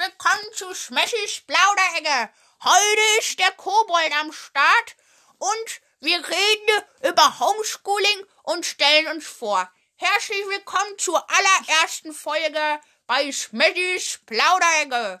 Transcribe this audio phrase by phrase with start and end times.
[0.00, 2.32] willkommen zu Smashys Plauderecke.
[2.64, 4.96] Heute ist der Kobold am Start
[5.36, 9.70] und wir reden über Homeschooling und stellen uns vor.
[9.96, 15.20] Herzlich willkommen zur allerersten Folge bei Smashys Plauderecke.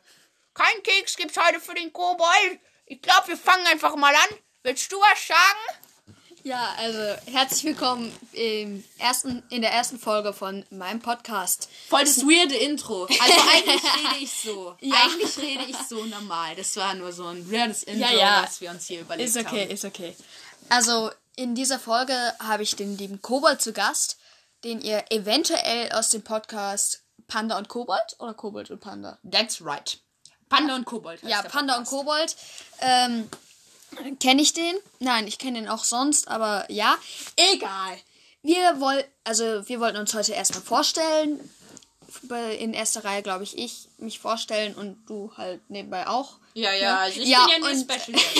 [0.54, 2.58] Kein Keks gibt's heute für den Kobold.
[2.86, 4.38] Ich glaube, wir fangen einfach mal an.
[4.62, 5.89] Willst du was sagen?
[6.42, 6.98] Ja, also
[7.30, 11.68] herzlich willkommen im ersten, in der ersten Folge von meinem Podcast.
[11.88, 13.04] Voll das weirde Intro.
[13.04, 13.20] Also
[13.52, 14.74] eigentlich rede ich so.
[14.80, 14.96] Ja.
[15.04, 16.54] Eigentlich rede ich so normal.
[16.56, 18.42] Das war nur so ein weirdes Intro, Ja, ja.
[18.42, 19.70] was wir uns hier überlegt Ist okay, haben.
[19.70, 20.16] ist okay.
[20.70, 24.16] Also in dieser Folge habe ich den lieben Kobold zu Gast,
[24.64, 29.18] den ihr eventuell aus dem Podcast Panda und Kobold oder Kobold und Panda?
[29.30, 29.98] That's right.
[30.48, 31.22] Panda und Kobold.
[31.22, 31.90] heißt Ja, Panda und Podcast.
[32.06, 32.36] Kobold.
[32.80, 33.28] Ähm,
[34.20, 34.74] kenne ich den?
[34.98, 36.96] Nein, ich kenne den auch sonst, aber ja,
[37.36, 37.98] egal.
[38.42, 41.40] Wir wollten, also wir wollten uns heute erstmal vorstellen.
[42.58, 46.38] In erster Reihe, glaube ich, ich mich vorstellen und du halt nebenbei auch.
[46.54, 48.18] Ja, ja, also ich Ja, bin ja nur und- Special.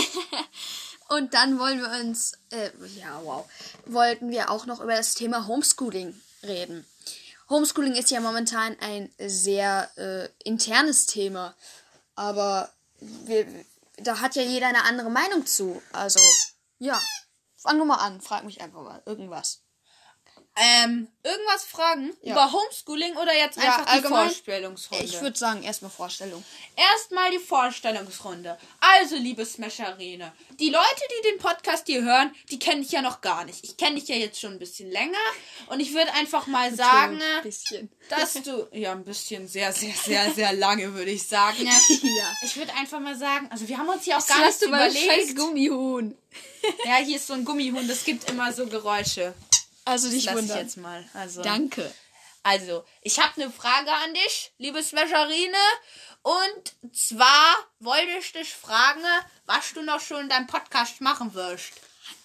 [1.09, 3.45] Und dann wollen wir uns, äh, ja, wow,
[3.87, 6.87] wollten wir auch noch über das Thema Homeschooling reden.
[7.49, 11.57] Homeschooling ist ja momentan ein sehr äh, internes Thema,
[12.15, 13.45] aber wir,
[14.03, 15.83] da hat ja jeder eine andere Meinung zu.
[15.93, 16.21] Also,
[16.79, 17.01] ja,
[17.57, 19.63] fang nur mal an, frag mich einfach mal irgendwas.
[20.63, 22.33] Ähm, irgendwas fragen Ja.
[22.33, 24.27] über Homeschooling oder jetzt Ja, einfach die allgemein.
[24.29, 25.05] Vorstellungsrunde?
[25.05, 26.45] Ich würde sagen, erstmal Vorstellung.
[26.77, 28.59] Erstmal die Vorstellungsrunde.
[28.81, 33.21] Also, liebe Smasherine, die Leute, die den Podcast hier hören, die kenne ich ja noch
[33.23, 33.65] gar nicht.
[33.65, 35.17] Ich kenne dich ja jetzt schon ein bisschen länger
[35.69, 37.91] und ich würde einfach mal sagen, Ein bisschen.
[38.11, 41.57] dass du ja ein bisschen sehr, sehr, sehr, sehr lange, würde ich sagen.
[42.03, 42.33] Ja.
[42.43, 44.93] Ich würde einfach mal sagen, also wir haben uns hier auch Was gar nicht beim
[44.93, 45.37] scheiß überlegt.
[45.37, 46.19] Gummihuhn?
[46.85, 49.35] Ja, hier ist so ein Gummihund, das gibt immer so Geräusche.
[49.85, 50.59] Also Das dich ich wundern.
[50.59, 51.05] jetzt mal.
[51.15, 51.43] Also.
[51.43, 51.91] Danke.
[52.43, 55.59] Also, ich habe eine Frage an dich, liebe Smasherine.
[56.23, 59.03] Und zwar wollte ich dich fragen,
[59.47, 61.73] was du noch schon in deinem Podcast machen wirst.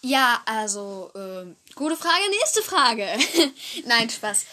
[0.02, 3.08] Ja, also, ähm, gute Frage, nächste Frage.
[3.86, 4.46] Nein, Spaß.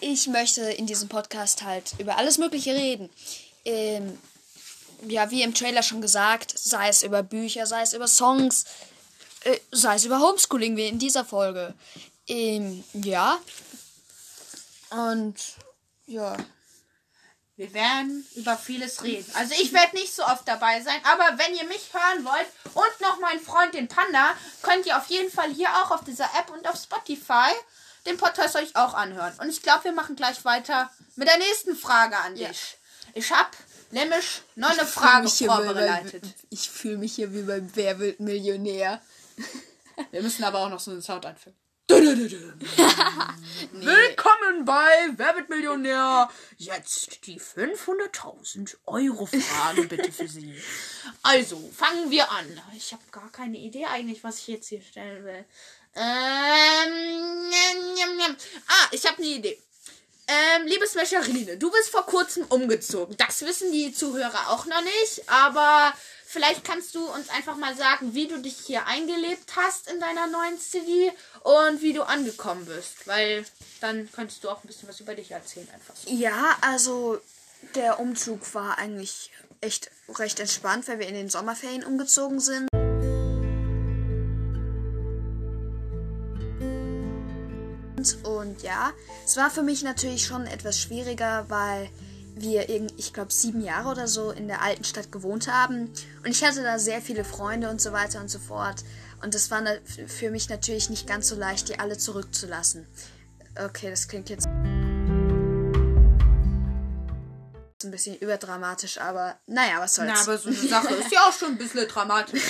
[0.00, 3.10] Ich möchte in diesem Podcast halt über alles Mögliche reden.
[3.64, 4.18] Ähm,
[5.06, 8.64] ja, wie im Trailer schon gesagt, sei es über Bücher, sei es über Songs,
[9.44, 11.74] äh, sei es über Homeschooling, wie in dieser Folge.
[12.30, 13.40] Ähm, ja.
[14.90, 15.36] Und,
[16.06, 16.36] ja.
[17.56, 19.30] Wir werden über vieles reden.
[19.34, 23.00] Also ich werde nicht so oft dabei sein, aber wenn ihr mich hören wollt und
[23.00, 26.50] noch meinen Freund den Panda, könnt ihr auf jeden Fall hier auch auf dieser App
[26.50, 27.50] und auf Spotify
[28.06, 29.34] den Podcast euch auch anhören.
[29.40, 32.42] Und ich glaube, wir machen gleich weiter mit der nächsten Frage an dich.
[32.42, 33.10] Ja.
[33.12, 33.50] Ich habe
[33.90, 36.24] nämlich noch eine Frage vorbereitet.
[36.48, 39.02] ich fühle mich hier wie beim Wer wird Millionär.
[40.12, 41.59] Wir müssen aber auch noch so einen Sound einfügen.
[43.72, 46.30] Willkommen bei Wer wird Millionär?
[46.56, 50.54] Jetzt die 500.000 Euro Frage bitte für Sie.
[51.24, 52.46] Also, fangen wir an.
[52.76, 55.44] Ich habe gar keine Idee eigentlich, was ich jetzt hier stellen will.
[55.96, 58.36] Ähm, njam, njam, njam.
[58.68, 59.58] Ah, ich habe eine Idee.
[60.28, 63.16] Ähm, liebe Smasherine, du bist vor kurzem umgezogen.
[63.16, 65.92] Das wissen die Zuhörer auch noch nicht, aber
[66.30, 70.28] vielleicht kannst du uns einfach mal sagen, wie du dich hier eingelebt hast in deiner
[70.28, 71.10] neuen City
[71.42, 73.44] und wie du angekommen bist, weil
[73.80, 76.08] dann könntest du auch ein bisschen was über dich erzählen, einfach so.
[76.08, 77.18] Ja, also
[77.74, 82.68] der Umzug war eigentlich echt recht entspannt, weil wir in den Sommerferien umgezogen sind.
[88.22, 88.92] Und ja,
[89.24, 91.90] es war für mich natürlich schon etwas schwieriger, weil
[92.36, 95.84] wir, irgend- ich glaube, sieben Jahre oder so in der alten Stadt gewohnt haben.
[96.24, 98.82] Und ich hatte da sehr viele Freunde und so weiter und so fort.
[99.22, 99.62] Und das war
[100.06, 102.86] für mich natürlich nicht ganz so leicht, die alle zurückzulassen.
[103.62, 104.46] Okay, das klingt jetzt
[107.82, 110.10] ein bisschen überdramatisch, aber naja, was soll's.
[110.14, 112.42] Na, aber so eine Sache ist ja auch schon ein bisschen dramatisch.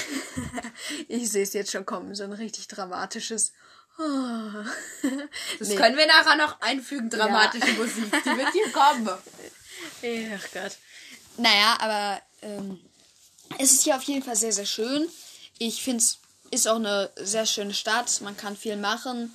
[1.08, 3.52] ich sehe es jetzt schon kommen, so ein richtig dramatisches.
[5.58, 5.74] Das Nee.
[5.76, 8.10] können wir nachher noch einfügen, dramatische Musik.
[8.24, 9.08] Die wird hier kommen.
[10.02, 10.76] Ach Gott.
[11.36, 12.80] Naja, aber ähm,
[13.58, 15.08] es ist hier auf jeden Fall sehr, sehr schön.
[15.58, 16.18] Ich finde es
[16.50, 18.20] ist auch eine sehr schöne Stadt.
[18.22, 19.34] Man kann viel machen.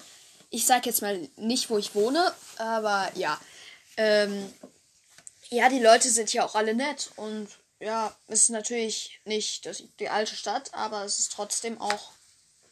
[0.50, 3.40] Ich sag jetzt mal nicht, wo ich wohne, aber ja.
[3.98, 4.54] Ähm,
[5.50, 7.48] ja, die Leute sind ja auch alle nett und
[7.80, 9.70] ja, es ist natürlich nicht
[10.00, 12.12] die alte Stadt, aber es ist trotzdem auch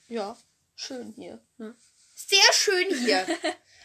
[0.07, 0.35] ja
[0.75, 1.39] schön hier.
[1.57, 1.75] Ne?
[2.15, 3.25] Sehr schön hier.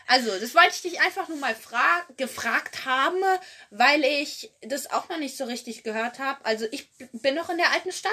[0.09, 3.23] Also, das wollte ich dich einfach nur mal fra gefragt haben,
[3.71, 6.43] weil ich das auch noch nicht so richtig gehört habe.
[6.45, 8.13] Also, ich bin noch in der alten Stadt.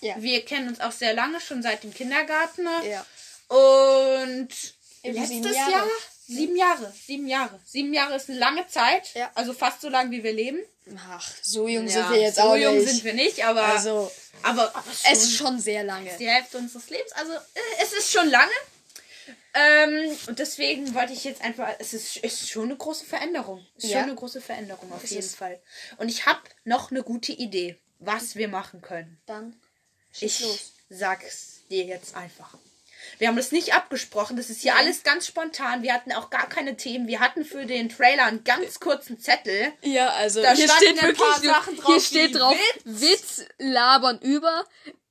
[0.00, 0.14] Ja.
[0.18, 2.68] Wir kennen uns auch sehr lange, schon seit dem Kindergarten.
[2.88, 3.04] Ja.
[3.48, 4.48] Und
[5.02, 5.72] Über sieben letztes Jahre.
[5.72, 5.88] Jahr,
[6.26, 7.60] Sieben Jahre, sieben Jahre.
[7.66, 9.12] Sieben Jahre ist eine lange Zeit.
[9.14, 9.30] Ja.
[9.34, 10.58] Also fast so lange, wie wir leben.
[11.08, 12.88] Ach, so jung Ja, sind wir jetzt so auch jung nicht.
[12.88, 14.10] sind wir nicht, aber, Also,
[14.42, 16.10] aber, aber es ist schon sehr lange.
[16.18, 17.12] die Hälfte unseres Lebens.
[17.12, 17.38] Also äh,
[17.82, 18.52] es ist schon lange.
[19.54, 23.64] Ähm, und deswegen wollte ich jetzt einfach, es ist, ist schon eine große Veränderung.
[23.76, 24.00] Ist Ja.
[24.00, 25.60] schon eine große Veränderung auf Es jeden Fall.
[25.98, 29.20] Und ich habe noch eine gute Idee, was wir machen können.
[29.26, 29.54] Dann
[30.20, 30.72] Ich los.
[30.88, 32.56] sag's dir jetzt einfach.
[33.18, 34.36] Wir haben das nicht abgesprochen.
[34.36, 35.82] Das ist hier alles ganz spontan.
[35.82, 37.06] Wir hatten auch gar keine Themen.
[37.06, 39.72] Wir hatten für den Trailer einen ganz kurzen Zettel.
[39.82, 43.42] Ja, also Da hier steht ein paar wirklich Sachen drauf hier steht drauf Witz.
[43.58, 44.64] labern über.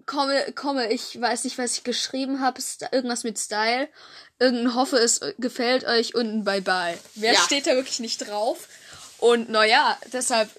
[0.06, 2.60] Komme, komme, ich weiß nicht, was ich geschrieben habe.
[2.62, 3.88] St- Irgendwas mit Style.
[4.40, 6.98] Irgendein hoffe, es äh, gefällt euch und ein Bye Bye.
[7.16, 7.40] Mehr Ja.
[7.42, 8.68] steht da wirklich nicht drauf.
[9.20, 10.50] Und naja, deshalb,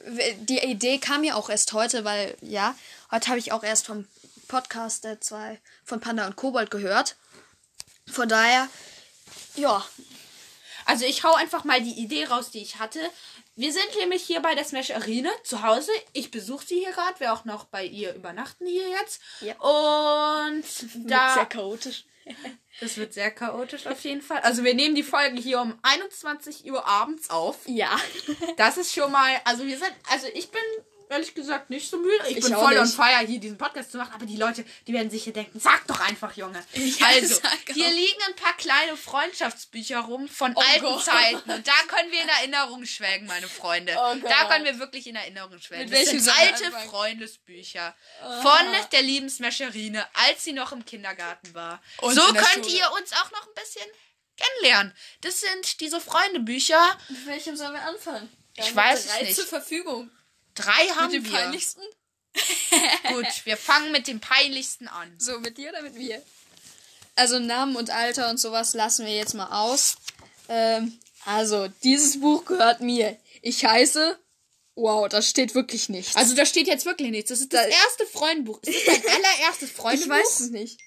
[0.41, 2.75] die Idee kam ja auch erst heute, weil, ja,
[3.11, 4.07] heute habe ich auch erst vom
[4.49, 7.17] Podcast der zwei von Panda und Kobold gehört.
[8.11, 8.69] Von daher,
[9.57, 9.85] ja,
[10.87, 13.01] Also ich hau einfach mal die Idee raus, die ich hatte.
[13.57, 15.93] Wir sind nämlich hier bei der Smash Arena zu Hause.
[16.13, 19.23] Ich besuche sie hier gerade, werde auch noch bei ihr übernachten hier jetzt.
[19.41, 19.55] Ja.
[19.61, 20.65] Und
[21.09, 22.05] da, sehr da chaotisch.
[22.81, 24.41] das wird sehr chaotisch auf jeden Fall.
[24.41, 27.59] Also wir nehmen die Folge hier um 21 Uhr abends auf.
[27.67, 27.97] Ja.
[28.57, 30.63] Das ist schon mal, also wir sind, also ich bin
[31.11, 32.15] ehrlich gesagt nicht so müde.
[32.29, 32.95] Ich, Ich bin voll on nicht.
[32.95, 34.13] fire, hier diesen Podcast zu machen.
[34.15, 36.65] Aber die Leute, die werden sich hier denken, sag doch einfach, Junge.
[36.75, 37.41] Ja, also,
[37.73, 41.05] hier liegen ein paar kleine Freundschaftsbücher rum von alten Gott.
[41.05, 41.51] Zeiten.
[41.51, 43.95] Und da können wir in Erinnerung schwelgen, meine Freunde.
[43.97, 45.91] Oh da können wir wirklich in Erinnerung schwelgen.
[45.91, 46.89] Mit das sind wir alte anfangen?
[46.91, 47.95] Freundesbücher
[48.43, 51.83] von der lieben Smasherine, als sie noch im Kindergarten war.
[51.99, 53.87] Und so könnt ihr uns auch noch ein bisschen
[54.37, 54.95] kennenlernen.
[55.21, 56.99] Das sind diese Freundebücher.
[57.09, 58.31] Mit welchem sollen wir anfangen?
[58.57, 59.35] Ich weiß es nicht.
[59.37, 60.11] zur Verfügung.
[60.55, 61.39] Drei haben Mit dem wir.
[61.39, 61.83] peinlichsten?
[63.09, 65.15] Gut, wir fangen mit dem peinlichsten an.
[65.19, 66.21] So, mit dir oder mit mir?
[67.17, 69.97] Also Namen und Alter und sowas lassen wir jetzt mal aus.
[70.49, 73.17] Ähm, also, dieses Buch gehört mir.
[73.43, 74.19] Ich heiße.
[74.77, 76.17] Wow, da steht wirklich nichts.
[76.17, 77.29] Also da steht jetzt wirklich nichts.
[77.29, 78.61] Das ist das Da- erste Freundebuch.
[78.63, 80.05] Ist das dein allererstes Freundebuch?
[80.17, 80.81] ich weiß es nicht.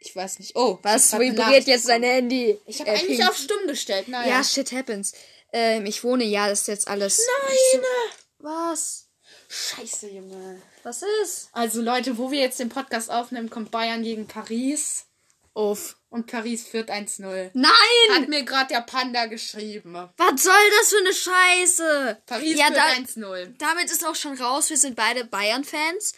[0.00, 0.56] Ich weiß nicht.
[0.56, 2.58] Oh, Was vibriert jetzt dein Handy?
[2.66, 4.08] Ich habe Äh, eigentlich auf stumm gestellt.
[4.08, 4.38] Naja.
[4.38, 5.12] Ja, shit happens.
[5.52, 7.20] Ähm, ich wohne, ja, das ist jetzt alles.
[7.72, 7.82] Nein.
[8.38, 9.03] Was?
[9.54, 10.60] Scheiße, Junge.
[10.82, 11.48] Was ist?
[11.52, 15.06] Also Leute, wo wir jetzt den Podcast aufnehmen, kommt Bayern gegen Paris.
[15.54, 15.96] Uff.
[16.10, 17.50] Und Paris führt 1-0.
[17.54, 17.70] Nein!
[18.12, 19.94] Hat mir gerade der Panda geschrieben.
[20.16, 22.22] Was soll das für eine Scheiße?
[22.26, 23.54] Paris ja, führt da, 1-0.
[23.58, 24.70] damit ist auch schon raus.
[24.70, 26.14] Wir sind beide Bayern-Fans.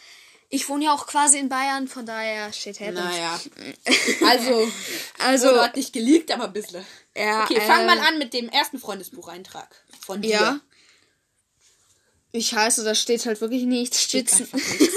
[0.48, 3.00] Ich wohne ja auch quasi in Bayern, von daher shit happens.
[3.00, 3.40] Naja.
[4.26, 4.68] Also,
[5.18, 6.86] Also, hat nicht geleakt, aber ein bisschen.
[7.16, 9.68] ja, Okay, fang ähm, mal an mit dem ersten Freundesbucheintrag
[10.00, 10.30] von dir.
[10.30, 10.60] Ja.
[12.32, 14.02] Ich heiße, da steht halt wirklich nichts.
[14.02, 14.48] Stützen.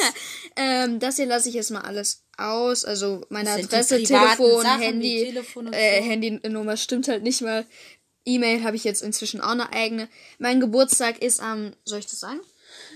[0.55, 2.83] ähm, das hier lasse ich jetzt mal alles aus.
[2.85, 6.09] Also meine Adresse, Telefon, Sachen Handy, Telefon äh, so.
[6.09, 7.65] Handynummer stimmt halt nicht mal.
[8.25, 10.09] E-Mail habe ich jetzt inzwischen auch eine eigene.
[10.37, 12.41] Mein Geburtstag ist am, soll ich das sagen?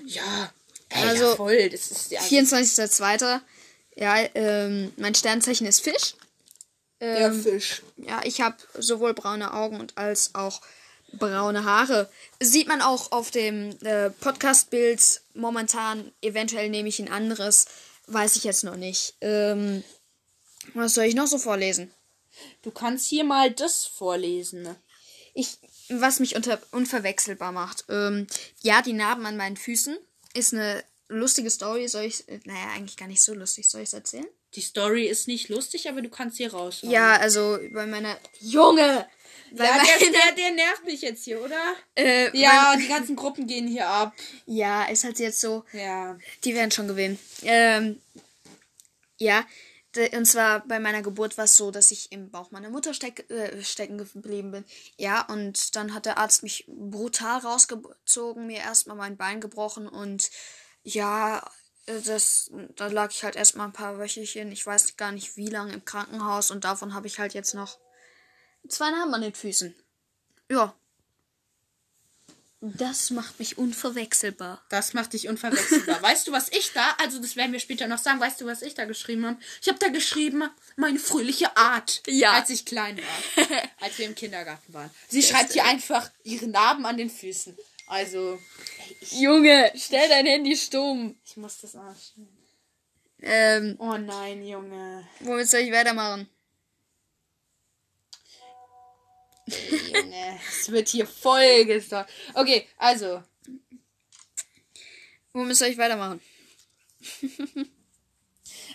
[0.06, 0.52] Ja.
[0.90, 1.70] Ey, Also, ja, voll.
[1.70, 2.22] Das ist ja.
[2.22, 3.40] 24.02.
[3.96, 6.16] Ja, ähm, mein Sternzeichen ist Fisch.
[7.00, 7.82] Der Ähm, Fisch.
[7.98, 10.62] Ja, ich habe sowohl braune Augen und als auch
[11.18, 12.10] braune Haare.
[12.40, 16.12] Sieht man auch auf dem äh, Podcast-Bild momentan.
[16.22, 17.66] Eventuell nehme ich ein anderes.
[18.08, 19.16] Weiß ich jetzt noch nicht.
[19.22, 19.84] Ähm,
[20.74, 21.92] was soll ich noch so vorlesen?
[22.62, 24.76] Du kannst hier mal das vorlesen.
[25.34, 25.58] Ich,
[25.90, 27.86] was mich unter, unverwechselbar macht.
[27.90, 28.28] Ähm,
[28.62, 29.98] ja, die Narben an meinen Füßen
[30.34, 31.88] ist eine lustige Story.
[31.88, 33.70] Soll ich, naja, eigentlich gar nicht so lustig.
[33.70, 34.28] Soll ich es erzählen?
[34.56, 36.80] Die Story ist nicht lustig, aber du kannst hier raus.
[36.82, 39.08] Ja, also bei meiner Junge.
[39.56, 41.76] Bei Ja, der, der, der nervt mich jetzt hier, oder?
[41.96, 44.14] äh, Ja, die ganzen Gruppen gehen hier ab.
[44.48, 45.64] Ja, ist halt jetzt so.
[45.74, 46.18] Ja.
[46.44, 47.20] Die werden schon gewinnen.
[47.44, 48.02] Ähm,
[49.18, 49.46] ja,
[50.14, 53.30] und zwar bei meiner Geburt war es so, dass ich im Bauch meiner Mutter steck,
[53.30, 54.66] äh, stecken geblieben bin.
[54.98, 60.32] Ja, und dann hat der Arzt mich brutal rausgezogen, mir erstmal mein Bein gebrochen und
[60.82, 61.48] ja,
[61.86, 65.48] äh, das, da lag ich halt erstmal ein paar Wöchelchen, ich weiß gar nicht wie
[65.48, 67.78] lange im Krankenhaus und davon habe ich halt jetzt noch
[68.68, 69.74] zwei Narben an den Füßen.
[70.50, 70.74] Ja.
[72.66, 74.64] Das macht mich unverwechselbar.
[74.70, 76.02] Das macht dich unverwechselbar.
[76.02, 78.62] weißt du, was ich da, also das werden wir später noch sagen, weißt du, was
[78.62, 79.38] ich da geschrieben habe?
[79.62, 80.44] Ich habe da geschrieben,
[80.78, 82.32] meine fröhliche Art, Ja.
[82.32, 83.48] als ich klein war,
[83.82, 84.90] als wir im Kindergarten waren.
[85.10, 87.58] Sie schreibt hier einfach ihre Narben an den Füßen.
[87.88, 88.40] Also,
[89.02, 91.18] ich, Junge, stell dein Handy stumm.
[91.26, 92.30] ich muss das ausstellen.
[93.22, 95.06] Ähm, Oh nein, Junge.
[95.20, 96.30] womit soll ich weitermachen?
[99.46, 102.12] Es wird hier voll gesagt.
[102.34, 103.22] Okay, also,
[105.34, 106.22] Womit soll ich weitermachen?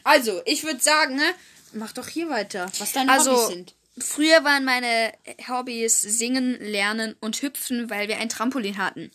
[0.04, 1.34] also, ich würde sagen, ne,
[1.72, 3.74] mach doch hier weiter, was deine Also, Hobbys sind.
[3.98, 5.12] früher waren meine
[5.48, 9.12] Hobbys Singen, Lernen und Hüpfen, weil wir ein Trampolin hatten.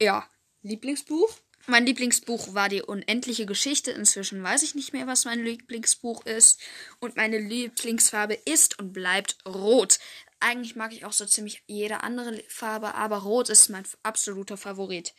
[0.00, 0.26] Ja.
[0.62, 1.34] Lieblingsbuch?
[1.66, 3.92] Mein Lieblingsbuch war die unendliche Geschichte.
[3.92, 6.60] Inzwischen weiß ich nicht mehr, was mein Lieblingsbuch ist.
[6.98, 9.98] Und meine Lieblingsfarbe ist und bleibt rot.
[10.42, 15.14] Eigentlich mag ich auch so ziemlich jede andere Farbe, aber rot ist mein absoluter Favorit.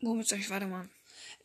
[0.00, 0.90] Womit soll ich weitermachen?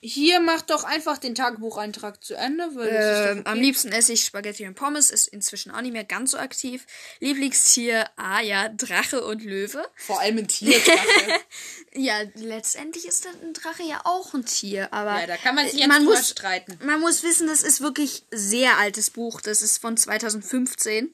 [0.07, 2.63] Hier mach doch einfach den Tagebucheintrag zu Ende.
[2.75, 6.31] Weil Ähm, am liebsten esse ich Spaghetti und Pommes, ist inzwischen auch nicht mehr ganz
[6.31, 6.85] so aktiv.
[7.21, 9.83] Lieblingstier, ah ja, Drache und Löwe.
[9.95, 10.95] Vor allem ein Tierdrache.
[11.97, 15.65] Ja, letztendlich ist dann ein Drache ja auch ein Tier, aber ja, da kann man
[15.65, 16.77] sich jetzt man muss, streiten.
[16.83, 19.39] man muss wissen, das ist wirklich sehr altes Buch.
[19.39, 21.13] Das ist von 2015.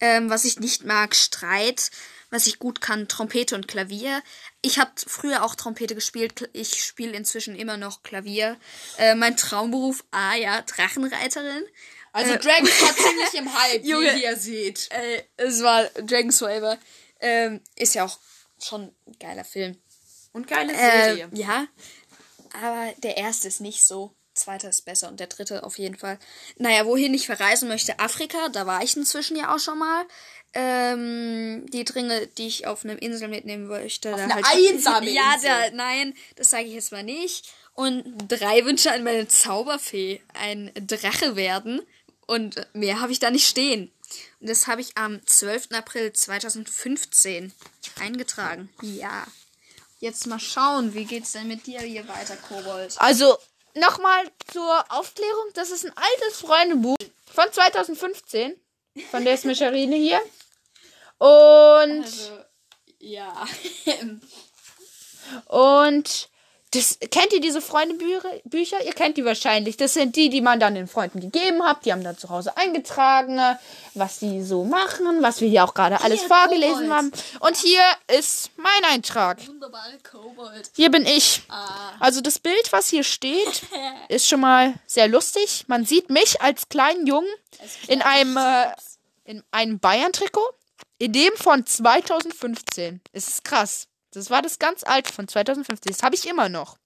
[0.00, 1.90] Ähm, was ich nicht mag, Streit.
[2.30, 4.22] Was ich gut kann, Trompete und Klavier.
[4.66, 6.48] Ich habe früher auch Trompete gespielt.
[6.52, 8.56] Ich spiele inzwischen immer noch Klavier.
[8.98, 11.64] Äh, mein Traumberuf, ah ja, Drachenreiterin.
[12.12, 14.06] Also Dragons war ziemlich im Hype, wie Junge.
[14.06, 14.88] ihr hier seht.
[14.90, 16.78] Äh, es war Dragons Forever.
[17.20, 18.18] Ähm, ist ja auch
[18.60, 19.76] schon ein geiler Film.
[20.32, 21.28] Und geile Äh, Serie.
[21.32, 21.66] ja,
[22.60, 24.14] aber der erste ist nicht so.
[24.34, 26.18] Zweiter ist besser und der dritte auf jeden Fall.
[26.58, 30.04] Naja, wohin ich verreisen möchte, Afrika, da war ich inzwischen ja auch schon mal.
[30.54, 34.14] Ähm, die Dringe, die ich auf eine Insel mitnehmen möchte.
[34.14, 35.48] Auf eine einsame Ja, Insel.
[35.48, 37.52] da, nein, das sage ich jetzt mal nicht.
[37.74, 40.22] Und drei Wünsche an meine Zauberfee.
[40.34, 41.82] Ein Drache werden.
[42.26, 43.92] Und mehr habe ich da nicht stehen.
[44.40, 45.68] Und das habe ich am 12.
[45.72, 47.52] April 2015
[48.00, 48.70] eingetragen.
[48.82, 49.26] Ja.
[50.00, 52.94] Jetzt mal schauen, wie geht's denn mit dir hier weiter, Kobold?
[52.98, 53.36] Also,
[53.74, 55.46] nochmal zur Aufklärung.
[55.54, 56.96] Das ist ein altes Freundebuch
[57.32, 58.54] von 2015.
[59.10, 60.20] Von der Smischerine hier.
[61.18, 62.04] Und,
[62.98, 63.46] ja.
[65.46, 66.28] und
[66.72, 68.84] das, kennt ihr diese Freundebücher?
[68.84, 69.76] Ihr kennt die wahrscheinlich.
[69.76, 71.84] Das sind die, die man dann den Freunden gegeben hat.
[71.84, 73.40] Die haben dann zu Hause eingetragen,
[73.94, 76.92] was die so machen, was wir hier auch gerade alles Hier, vorgelesen Kobold.
[76.92, 77.12] haben.
[77.40, 77.80] Und hier
[78.18, 79.46] ist mein Eintrag.
[79.46, 80.70] Wunderbare Kobold.
[80.74, 81.42] Hier bin ich.
[81.48, 81.92] Ah.
[82.00, 83.62] Also das Bild, was hier steht,
[84.08, 85.64] ist schon mal sehr lustig.
[85.68, 87.30] Man sieht mich als kleinen Jungen
[87.86, 88.66] in einem, äh,
[89.26, 90.48] in einem Bayern-Trikot.
[90.98, 93.00] In dem von 2015.
[93.12, 93.88] Es ist krass.
[94.12, 95.92] Das war das ganz alte von 2015.
[95.92, 96.78] Das habe ich immer noch.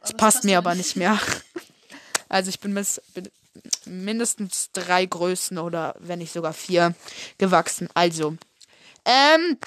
[0.00, 1.18] Das passt mir aber nicht mehr.
[2.28, 3.30] Also ich bin, bis, bin
[3.84, 6.92] mindestens drei Größen oder wenn nicht sogar vier
[7.38, 7.88] gewachsen.
[7.94, 8.36] Also,
[9.04, 9.58] ähm,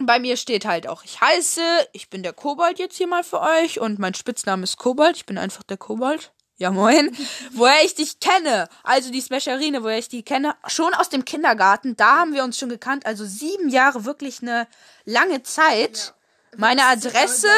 [0.00, 1.62] bei mir steht halt auch, ich heiße,
[1.92, 5.16] ich bin der Kobold jetzt hier mal für euch und mein Spitzname ist Kobold.
[5.16, 6.32] Ich bin einfach der Kobold.
[6.58, 7.16] Ja, moin.
[7.52, 8.68] woher ich dich kenne.
[8.82, 10.56] Also die Smasherine, woher ich die kenne.
[10.66, 11.96] Schon aus dem Kindergarten.
[11.96, 13.06] Da haben wir uns schon gekannt.
[13.06, 14.66] Also sieben Jahre, wirklich eine
[15.04, 16.14] lange Zeit.
[16.56, 17.48] Meine Adresse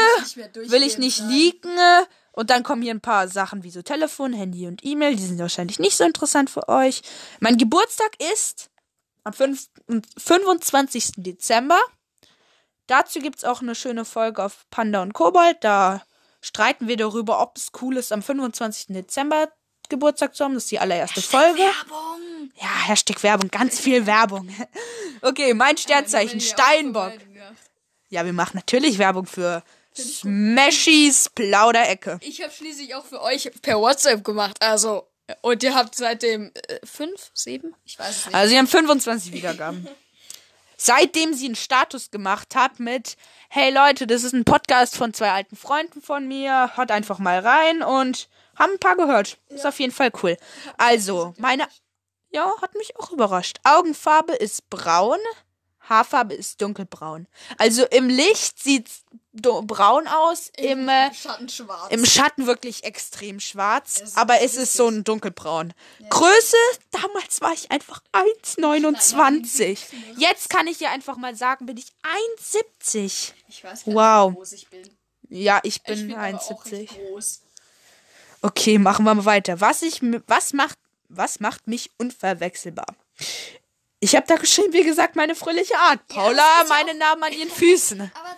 [0.54, 1.76] will ich nicht leaken.
[2.32, 5.16] Und dann kommen hier ein paar Sachen wie so Telefon, Handy und E-Mail.
[5.16, 7.02] Die sind wahrscheinlich nicht so interessant für euch.
[7.40, 8.70] Mein Geburtstag ist
[9.24, 9.68] am 5
[10.18, 11.12] 25.
[11.16, 11.80] Dezember.
[12.86, 15.56] Dazu gibt's auch eine schöne Folge auf Panda und Kobold.
[15.62, 16.02] Da
[16.40, 18.86] streiten wir darüber, ob es cool ist, am 25.
[18.88, 19.48] Dezember
[19.90, 20.54] Geburtstag zu haben.
[20.54, 21.58] Das ist die allererste Folge.
[21.58, 22.50] Werbung.
[22.60, 24.48] Ja, Hashtag Werbung, ganz viel Werbung.
[25.22, 27.12] Okay, mein Sternzeichen, Steinbock.
[28.08, 29.62] Ja, wir machen natürlich Werbung für
[29.94, 32.18] Smashys Plauderecke.
[32.22, 35.06] Ich habe schließlich auch für euch per WhatsApp gemacht, also.
[35.42, 37.74] Und ihr habt seitdem äh, fünf, sieben?
[37.84, 38.34] Ich weiß es nicht.
[38.34, 39.86] Also sie haben 25 Wiedergaben.
[40.82, 43.18] Seitdem sie einen Status gemacht hat mit,
[43.50, 47.38] hey Leute, das ist ein Podcast von zwei alten Freunden von mir, hört einfach mal
[47.40, 49.36] rein und haben ein paar gehört.
[49.50, 50.38] Ist auf jeden Fall cool.
[50.78, 51.68] Also, meine,
[52.30, 53.58] ja, hat mich auch überrascht.
[53.62, 55.18] Augenfarbe ist braun,
[55.80, 57.26] Haarfarbe ist dunkelbraun.
[57.58, 61.90] Also im Licht sieht's braun aus, im, äh, Schatten schwarz.
[61.92, 65.72] im Schatten wirklich extrem schwarz, aber es ist so ein dunkelbraun.
[66.08, 66.56] Größe,
[66.90, 69.78] damals war ich einfach 1,29.
[70.16, 71.86] Jetzt kann ich dir einfach mal sagen, bin ich
[72.40, 73.32] 1,70.
[73.48, 74.32] ich weiß Wow.
[74.32, 74.90] wie groß ich bin.
[75.28, 76.72] Ja, ich Ich bin bin aber auch 1,70.
[76.72, 77.40] recht groß.
[78.42, 79.60] Okay, machen wir mal weiter.
[79.60, 80.78] Was ich was macht
[81.12, 82.86] was macht mich unverwechselbar?
[84.02, 86.06] Ich habe da geschrieben, wie gesagt, meine fröhliche Art.
[86.08, 88.00] Paula, ja meine Namen an ihren Füßen.
[88.14, 88.29] Aber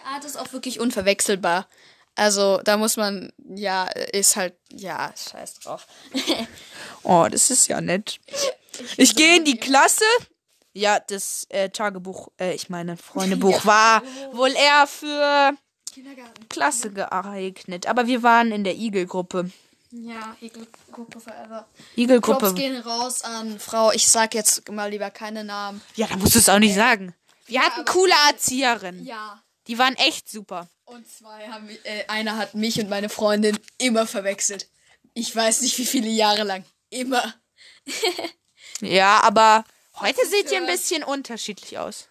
[0.00, 1.66] fröhliche Art ist auch wirklich unverwechselbar.
[2.14, 5.86] Also, da muss man, ja, ist halt, ja, scheiß drauf.
[7.04, 8.18] Oh, das ist ja nett.
[8.96, 10.04] Ich gehe in die Klasse.
[10.72, 14.02] Ja, das äh, Tagebuch, äh, ich meine Freundebuch war
[14.32, 15.52] wohl eher für.
[16.48, 17.86] Klasse geeignet.
[17.86, 19.50] Aber wir waren in der Igel-Gruppe.
[19.90, 21.66] Ja, Egelgruppe forever.
[21.66, 22.54] Props Igel-Gruppe.
[22.54, 25.80] gehen raus an Frau, ich sag jetzt mal lieber keine Namen.
[25.94, 27.14] Ja, da musst du es auch nicht sagen.
[27.46, 29.04] Wir hatten aber- coole Erzieherinnen.
[29.06, 29.42] Ja.
[29.68, 30.66] Die waren echt super.
[30.86, 34.68] Und zwei haben, äh, einer hat mich und meine Freundin immer verwechselt.
[35.14, 36.64] Ich weiß nicht, wie viele Jahre lang.
[36.90, 37.34] Immer.
[38.80, 39.64] Ja, aber
[39.98, 42.06] heute ist, seht ihr ein bisschen unterschiedlich aus.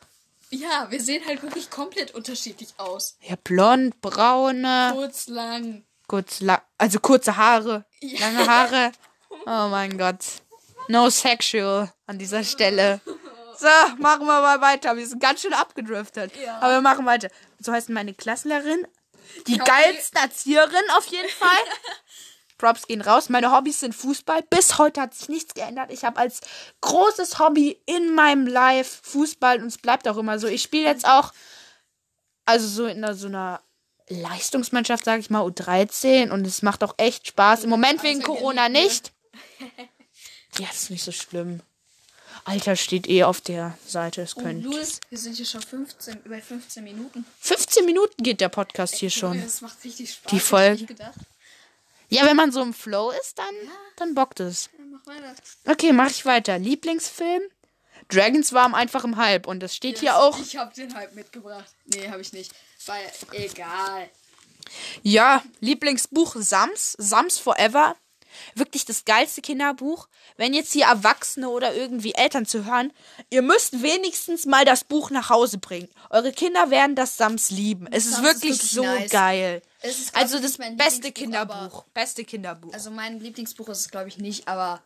[0.50, 3.16] Ja, wir sehen halt wirklich komplett unterschiedlich aus.
[3.22, 5.86] Ja, blond, braune, Kurz, lang.
[6.08, 8.20] kurz, la also kurze Haare, Ja.
[8.20, 8.92] lange Haare.
[9.46, 10.20] Oh mein Gott.
[10.90, 13.00] No sexual an dieser Stelle.
[13.58, 13.68] So,
[14.00, 14.96] machen wir mal weiter.
[14.98, 16.32] Wir sind ganz schön abgedriftet.
[16.44, 16.58] Ja.
[16.60, 17.30] Aber wir machen weiter.
[17.60, 18.88] So heißt meine Klassenlehrerin.
[19.48, 21.50] Die geilste Erzieherin auf jeden Fall.
[22.58, 23.30] Props gehen raus.
[23.30, 24.44] Meine Hobbys sind Fußball.
[24.50, 25.92] Bis heute hat sich nichts geändert.
[25.92, 26.42] Ich habe als
[26.82, 30.48] großes Hobby in meinem Life Fußball und es bleibt auch immer so.
[30.48, 31.34] Ich spiele jetzt auch,
[32.46, 33.62] also so in so einer
[34.10, 37.64] Leistungsmannschaft, sage ich mal, U13 und es macht auch echt Spaß.
[37.64, 39.14] Im Moment wegen Corona nicht.
[40.60, 41.62] Ja, ist nicht so schlimm.
[42.48, 44.22] Alter steht eh auf der Seite.
[44.22, 44.64] Es Und können.
[44.64, 47.26] Louis, wir sind hier schon 15, über 15 Minuten.
[47.42, 49.42] 15 Minuten geht der Podcast hier schon.
[49.42, 50.32] Das macht richtig Spaß.
[50.32, 50.88] Die Folge.
[52.08, 53.54] Ja, wenn man so im Flow ist, dann,
[53.98, 54.70] dann bockt es.
[54.78, 55.36] Ja, mach weiter.
[55.66, 56.58] Okay, mach ich weiter.
[56.58, 57.42] Lieblingsfilm?
[58.08, 60.40] Dragons war einfach im Hype und das steht hier auch.
[60.40, 61.70] Ich hab den halt mitgebracht.
[61.88, 62.54] Nee, hab ich nicht.
[62.86, 62.96] War
[63.34, 64.10] egal.
[65.04, 67.98] Ja, Lieblingsbuch Sams, Sams Forever.
[68.56, 70.08] Wirklich das geilste Kinderbuch.
[70.38, 72.92] Wenn jetzt hier Erwachsene oder irgendwie Eltern zu hören,
[73.30, 75.90] ihr müsst wenigstens mal das Buch nach Hause bringen.
[76.10, 77.88] Eure Kinder werden das Sams lieben.
[77.92, 79.12] Es ist Sams ist wirklich, wirklich so nice.
[79.12, 79.62] geil.
[79.82, 81.84] Es ist, Also das beste Kinderbuch.
[81.94, 82.74] Beste Kinderbuch.
[82.74, 84.82] Also mein Lieblingsbuch ist es, glaube ich, nicht, aber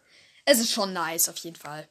[0.45, 1.87] es ist schon nice auf jeden Fall.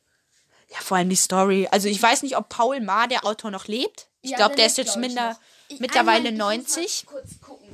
[0.71, 1.67] Ja, vor allem die Story.
[1.71, 4.07] Also ich weiß nicht, ob Paul Ma, der Autor, noch lebt.
[4.23, 5.39] Ich Ja, glaube, der ist jetzt minder,
[5.79, 7.07] mittlerweile einmal- ich muss mal 90.
[7.07, 7.69] Kurz gucken.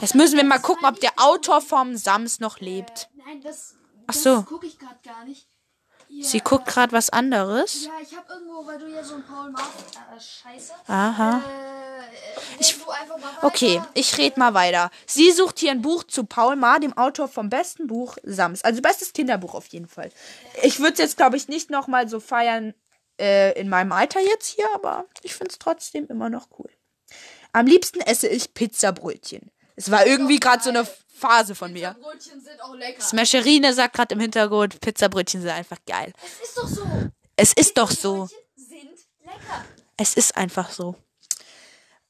[0.00, 3.08] Jetzt müssen wir mal gucken, ob der Autor vom Sams noch lebt.
[3.14, 3.74] Nein, das,
[4.06, 4.42] Ach so.
[4.42, 5.46] gucke ich gerade gar nicht.
[6.08, 7.84] Hier, Sie guckt gerade was anderes.
[7.84, 9.84] Ja, ich habe irgendwo, weil du ja so ein Paul Martin.
[10.16, 10.72] Äh, scheiße.
[10.86, 11.38] Aha.
[11.38, 12.78] Äh, ich.
[13.42, 14.90] Okay, ich rede mal weiter.
[15.06, 18.64] Sie sucht hier ein Buch zu Paul Ma, dem Autor vom besten Buch Sams.
[18.64, 20.10] Also bestes Kinderbuch auf jeden Fall.
[20.62, 22.72] Ich würde es jetzt, glaube ich, nicht nochmal so feiern
[23.20, 26.70] äh, in meinem Alter jetzt hier, aber ich finde es trotzdem immer noch cool.
[27.52, 29.50] Am liebsten esse ich Pizzabrötchen.
[29.78, 31.96] Es war irgendwie gerade so eine Phase von mir.
[32.00, 33.00] Brötchen sind auch lecker.
[33.00, 36.12] Smasherine sagt gerade im Hintergrund, Pizzabrötchen sind einfach geil.
[36.20, 36.86] Es ist doch so.
[37.36, 38.14] Es ist doch so.
[38.26, 39.64] Brötchen sind lecker.
[39.96, 40.96] Es ist einfach so.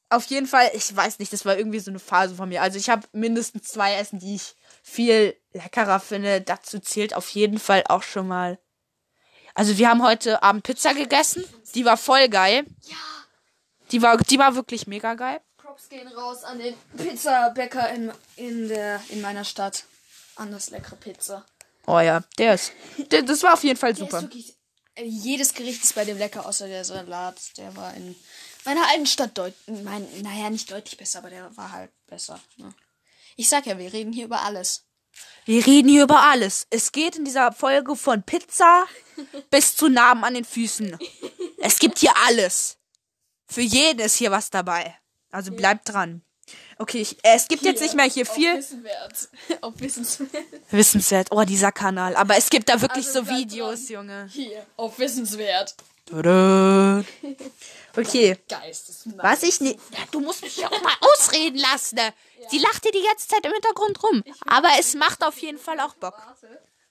[0.09, 2.63] Auf jeden Fall, ich weiß nicht, das war irgendwie so eine Phase von mir.
[2.63, 6.41] Also ich habe mindestens zwei Essen, die ich viel leckerer finde.
[6.41, 8.59] Dazu zählt auf jeden Fall auch schon mal.
[9.55, 11.45] Also wir haben heute Abend Pizza gegessen.
[11.75, 12.65] Die war voll geil.
[12.85, 12.97] Ja.
[13.93, 15.43] Die war, die war wirklich mega geil.
[15.79, 19.85] Props gehen raus an den Pizzabäcker in, in, der, in meiner Stadt.
[20.35, 21.45] An das leckere Pizza.
[21.87, 22.73] Oh ja, der ist.
[23.11, 24.23] Der, das war auf jeden Fall super.
[24.23, 24.57] wirklich,
[24.95, 27.37] äh, jedes Gericht ist bei dem lecker, außer der Salat.
[27.57, 28.17] Der war in
[28.65, 29.83] meiner alten Stadt deutlich.
[29.85, 32.41] Mein, naja, nicht deutlich besser, aber der war halt besser.
[32.57, 32.73] Ne?
[33.37, 34.85] Ich sag ja, wir reden hier über alles.
[35.45, 36.67] Wir reden hier über alles.
[36.71, 38.87] Es geht in dieser Folge von Pizza
[39.51, 40.99] bis zu Narben an den Füßen.
[41.59, 42.79] Es gibt hier alles.
[43.47, 44.99] Für jeden ist hier was dabei.
[45.31, 46.23] Also bleibt dran.
[46.79, 49.29] Okay, ich, äh, es gibt jetzt nicht mehr hier viel Wissenswert.
[49.61, 50.45] Auf Wissenswert.
[50.71, 51.29] wissenswert.
[51.31, 52.17] Oh, dieser Kanal.
[52.17, 53.89] Aber es gibt da wirklich Also so bleibt Videos.
[53.89, 54.29] Junge.
[54.33, 55.75] Hier, auf Wissenswert.
[56.07, 57.05] Tada.
[57.97, 59.19] Okay, Geistesmann.
[59.19, 59.81] was ich nicht.
[60.13, 61.97] Du musst mich ja auch mal ausreden lassen.
[61.97, 62.13] Ne?
[62.49, 64.23] Sie lacht dir die ganze Zeit im Hintergrund rum.
[64.47, 66.15] Aber es macht auf jeden Fall auch Bock.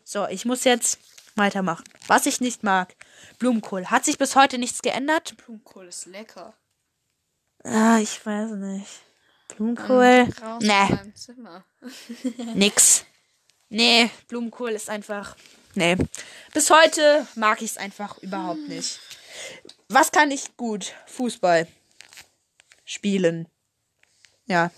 [0.04, 1.00] So, ich muss jetzt
[1.36, 1.86] weitermachen.
[2.08, 2.94] Was ich nicht mag.
[3.40, 3.86] Blumenkohl.
[3.86, 5.38] Hat sich bis heute nichts geändert?
[5.38, 6.54] Blumenkohl ist lecker.
[7.68, 8.88] Ah, ich weiß nicht.
[9.50, 10.28] Blumenkohl?
[10.42, 11.66] Raus Nee, Zimmer.
[12.56, 13.06] nix.
[13.70, 15.36] Nee, Blumenkohl ist einfach.
[15.76, 15.98] Nee.
[16.54, 19.00] Bis heute mag ich es einfach überhaupt nicht.
[19.90, 20.94] Was kann ich gut?
[21.08, 21.68] Fußball.
[22.86, 23.48] Spielen.
[24.46, 24.72] Ja.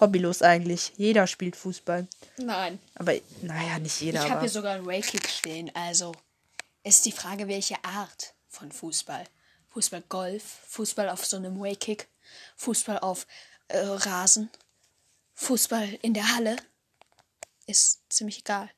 [0.00, 0.92] Hobbylos eigentlich.
[0.96, 2.06] Jeder spielt Fußball.
[2.38, 2.78] Nein.
[2.94, 4.24] Aber, naja, nicht jeder.
[4.24, 5.70] Ich habe hier sogar einen Waykick stehen.
[5.74, 6.12] Also
[6.82, 9.24] ist die Frage, welche Art von Fußball.
[9.76, 12.08] Fußball Golf, Fußball auf so einem Waykick,
[12.56, 13.26] Fußball auf
[13.68, 14.48] äh, Rasen,
[15.34, 16.56] Fußball in der Halle.
[17.66, 18.70] Ist ziemlich egal.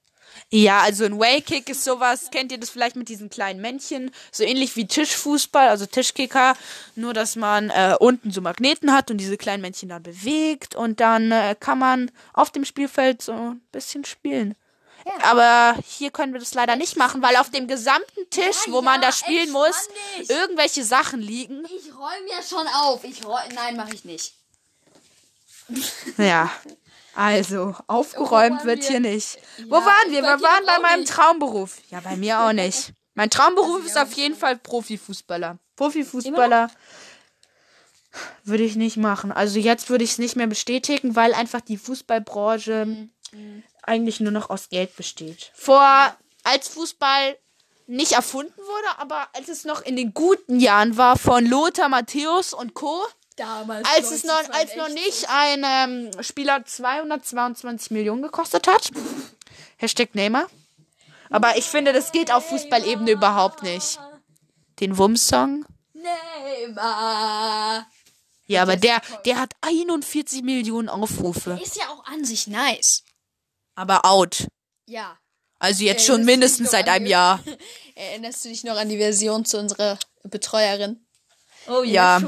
[0.51, 4.11] Ja, also ein Waykick ist sowas, kennt ihr das vielleicht mit diesen kleinen Männchen?
[4.33, 6.57] So ähnlich wie Tischfußball, also Tischkicker,
[6.97, 10.99] nur dass man äh, unten so Magneten hat und diese kleinen Männchen dann bewegt und
[10.99, 14.57] dann äh, kann man auf dem Spielfeld so ein bisschen spielen.
[15.23, 18.83] Aber hier können wir das leider nicht machen, weil auf dem gesamten Tisch, Ja, wo
[18.83, 20.31] man ja, da spielen muss, dich.
[20.31, 21.65] irgendwelche Sachen liegen.
[21.67, 23.05] Ich räume ja schon auf.
[23.05, 23.55] Ich räume.
[23.55, 24.35] Nein, mache ich nicht.
[26.17, 26.51] Ja.
[27.15, 28.89] Also, aufgeräumt waren wird wir?
[28.91, 29.39] hier nicht.
[29.69, 30.23] Wo Ja, waren wir?
[30.23, 31.13] Wir waren bei meinem nicht.
[31.13, 31.79] Traumberuf.
[31.91, 32.93] Ja, bei mir auch nicht.
[33.15, 35.59] Mein Traumberuf ist auf jeden Fall Profifußballer.
[35.75, 36.71] Profifußballer
[38.45, 39.33] würde ich nicht machen.
[39.33, 42.87] Also jetzt würde ich es nicht mehr bestätigen, weil einfach die Fußballbranche
[43.33, 43.63] Mhm.
[43.89, 45.51] Eigentlich nur noch aus Geld besteht.
[45.55, 47.37] Vor als Fußball
[47.87, 52.53] nicht erfunden wurde, aber als es noch in den guten Jahren war von Lothar Matthäus
[52.53, 53.03] und Co.
[53.37, 53.89] Damals.
[53.97, 58.91] Als es noch, als noch nicht ein ähm, Spieler 222 Millionen gekostet hat.
[59.77, 60.49] Hashtag Neymar.
[61.31, 63.99] Aber ich finde, das geht auf Fußballebene überhaupt nicht.
[64.81, 65.65] Den Wumms-Song.
[65.95, 67.87] Neymar.
[68.47, 71.59] Ja, aber der, der hat 41 Millionen Aufrufe.
[71.63, 73.05] Ist ja auch an sich nice.
[73.79, 74.49] Aber out.
[74.87, 75.17] Ja.
[75.61, 77.07] Also jetzt schon mindestens seit einem.
[77.07, 77.39] Jahr.
[77.95, 81.07] Erinnerst du dich noch an die Version zu unserer Betreuerin?
[81.69, 82.21] Oh ja.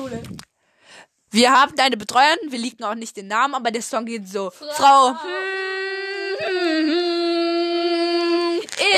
[1.33, 4.51] Wir haben deine Betreuerin, wir liegen auch nicht den Namen, aber der Song geht so.
[4.51, 5.17] Frau.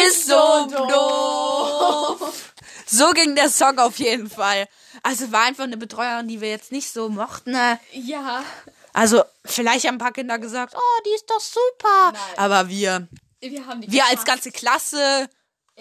[0.06, 2.52] Ist so doof.
[2.86, 4.68] So ging der Song auf jeden Fall.
[5.02, 7.52] Also war einfach eine Betreuerin, die wir jetzt nicht so mochten.
[7.52, 7.80] ne?
[7.92, 8.44] Ja.
[8.92, 12.12] Also vielleicht haben ein paar Kinder gesagt, oh, die ist doch super.
[12.12, 12.38] Nein.
[12.38, 13.08] Aber wir,
[13.40, 15.28] Wir haben die wir als ganze Klasse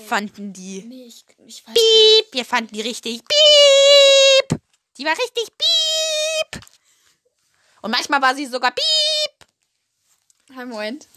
[0.08, 2.34] fanden die Nee, ich, ich weiß Piep.
[2.34, 4.60] Wir fanden die richtig Piep.
[4.98, 6.64] Die war richtig Piep.
[7.82, 9.48] Und manchmal war sie sogar Piep.
[10.50, 10.60] nicht.
[10.60, 11.08] Einen Moment.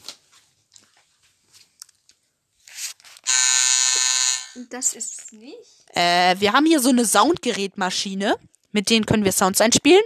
[4.70, 5.84] Das ist es nicht.
[5.94, 8.36] Äh, wir haben hier so eine Soundgerätmaschine.
[8.70, 10.02] Mit denen können wir Sounds einspielen.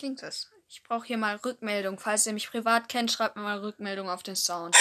[0.00, 0.48] Klingt das?
[0.66, 1.98] Ich brauche hier mal Rückmeldung.
[1.98, 4.74] Falls ihr mich privat kennt, schreibt mir mal Rückmeldung auf den Sound.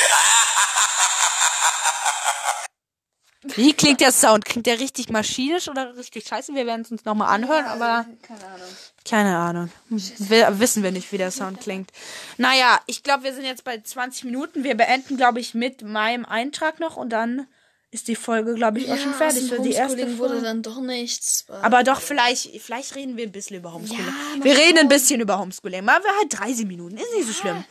[3.44, 4.46] Wie klingt der Sound?
[4.46, 6.56] Klingt der richtig maschinisch oder richtig scheiße?
[6.56, 8.68] Wir werden es uns nochmal anhören, aber Keine Ahnung.
[9.04, 9.72] keine Ahnung.
[9.90, 11.92] Wir, wissen wir nicht, wie der Sound klingt.
[12.38, 14.64] Naja, ich glaube, wir sind jetzt bei 20 Minuten.
[14.64, 17.46] Wir beenden, glaube ich, mit meinem Eintrag noch und dann
[17.92, 19.50] ist die Folge, glaube ich, auch schon fertig.
[19.50, 20.46] für die erste Homeschooling wurde Folge.
[20.46, 21.46] dann doch nichts.
[21.50, 24.06] Aber doch, vielleicht, vielleicht reden wir ein bisschen über Homeschooling.
[24.06, 25.84] Ja, wir reden ein bisschen über Homeschooling.
[25.84, 26.98] Machen wir halt 30 Minuten.
[26.98, 27.64] Ist nicht so schlimm.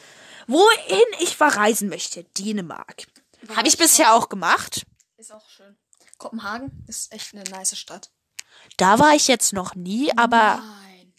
[0.49, 2.25] Wohin ich verreisen möchte?
[2.37, 3.07] Dänemark.
[3.55, 4.85] Habe ich bisher auch gemacht.
[5.19, 5.77] Ist auch schön.
[6.17, 8.11] Kopenhagen ist echt eine nice Stadt.
[8.77, 11.13] Da war ich jetzt noch nie, aber Nein.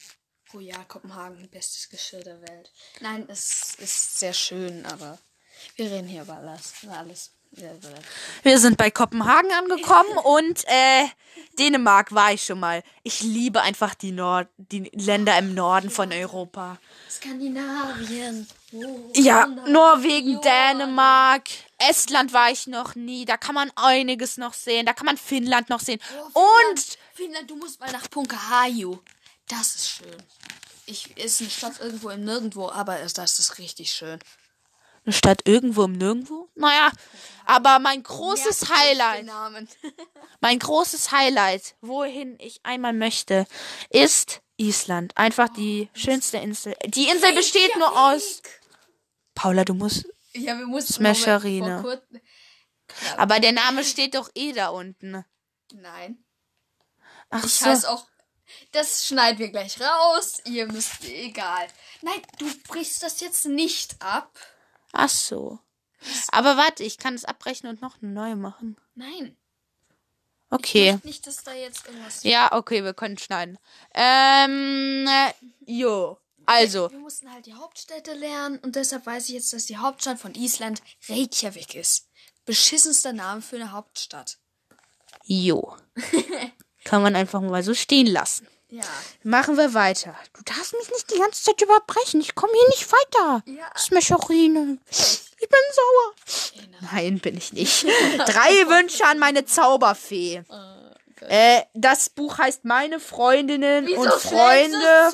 [0.53, 2.71] Oh ja, Kopenhagen, bestes Geschirr der Welt.
[3.01, 5.19] Nein, es ist sehr schön, aber
[5.75, 6.73] wir reden hier über alles.
[6.81, 7.31] Über alles.
[8.43, 11.05] Wir sind bei Kopenhagen angekommen und äh,
[11.57, 12.83] Dänemark war ich schon mal.
[13.03, 16.77] Ich liebe einfach die, Nord die Länder im Norden von Europa.
[17.09, 18.47] Skandinavien.
[18.71, 19.47] Oh, Ja.
[19.67, 23.25] Norwegen, Dänemark, Estland war ich noch nie.
[23.25, 24.85] Da kann man einiges noch sehen.
[24.85, 25.99] Da kann man Finnland noch sehen.
[26.33, 28.99] Und Finnland, du musst mal nach Punkahaju.
[29.47, 30.23] Das ist schön.
[30.85, 34.19] Ich ist eine Stadt irgendwo im Nirgendwo, aber das ist richtig schön.
[35.09, 36.49] Eine Stadt irgendwo im Nirgendwo?
[36.55, 36.91] Naja,
[37.45, 39.25] aber mein großes euch Highlight,
[40.41, 43.45] mein großes Highlight, wohin ich einmal möchte,
[43.89, 45.17] ist Island.
[45.17, 46.75] Einfach die schönste Insel.
[46.85, 48.41] Die Insel besteht nur aus.
[49.33, 50.05] Paula, du musst.
[50.33, 51.79] Ja, wir mussten Smasherine.
[51.81, 52.03] kurz-
[53.17, 55.25] Aber der Name steht doch eh da unten.
[55.73, 56.23] Nein.
[57.31, 57.65] Ach Ich so.
[57.65, 58.05] heiße auch.
[58.71, 60.41] Das schneiden wir gleich raus.
[60.45, 61.03] Ihr müsst.
[61.05, 61.67] Egal.
[62.01, 64.37] Nein, du brichst das jetzt nicht ab.
[64.93, 65.59] Ach so.
[66.31, 68.77] Aber warte, ich kann es abbrechen und noch eine neue machen.
[68.95, 69.35] Nein.
[70.49, 70.97] Okay.
[71.03, 72.23] Nicht, dass da jetzt irgendwas.
[72.23, 73.59] Ja, okay, wir können schneiden.
[73.93, 75.33] Ähm, äh,
[75.65, 76.17] jo.
[76.45, 80.17] Also, Wir mussten halt die Hauptstädte lernen und deshalb weiß ich jetzt, dass die Hauptstadt
[80.17, 82.07] von Island Reykjavik ist.
[82.45, 84.39] Beschissenster Name für eine Hauptstadt.
[85.25, 85.77] jo.
[86.85, 88.47] Kann man einfach mal so stehen lassen.
[88.71, 88.83] Ja.
[89.23, 90.15] Machen wir weiter.
[90.33, 92.21] Du darfst mich nicht die ganze Zeit überbrechen.
[92.21, 93.41] Ich komme hier nicht weiter.
[93.45, 93.65] Ja.
[93.77, 94.77] Smasherine.
[94.91, 96.61] Ich bin sauer.
[96.91, 97.83] Nein, bin ich nicht.
[98.17, 100.43] Drei Wünsche an meine Zauberfee.
[101.21, 105.11] Äh, das Buch heißt Meine Freundinnen und Freunde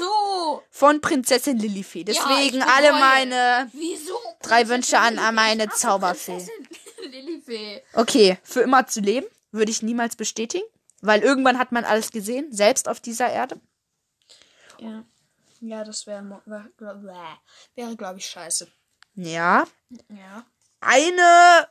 [0.70, 2.00] von Prinzessin Lilifee.
[2.00, 2.74] Ja, Deswegen bereue.
[2.74, 4.13] alle meine Wieso?
[4.44, 6.34] drei Wünsche an, an meine Zauberfee.
[6.34, 6.68] Prinzessin
[7.12, 7.82] Lilifee.
[7.94, 10.65] Okay, für immer zu leben würde ich niemals bestätigen,
[11.01, 13.60] weil irgendwann hat man alles gesehen, selbst auf dieser Erde.
[14.79, 15.03] Ja.
[15.62, 17.38] Ja, das wäre, wär, wär,
[17.75, 18.67] wäre glaube ich, scheiße.
[19.15, 19.65] Ja.
[20.10, 20.45] Ja.
[20.81, 21.67] Eine.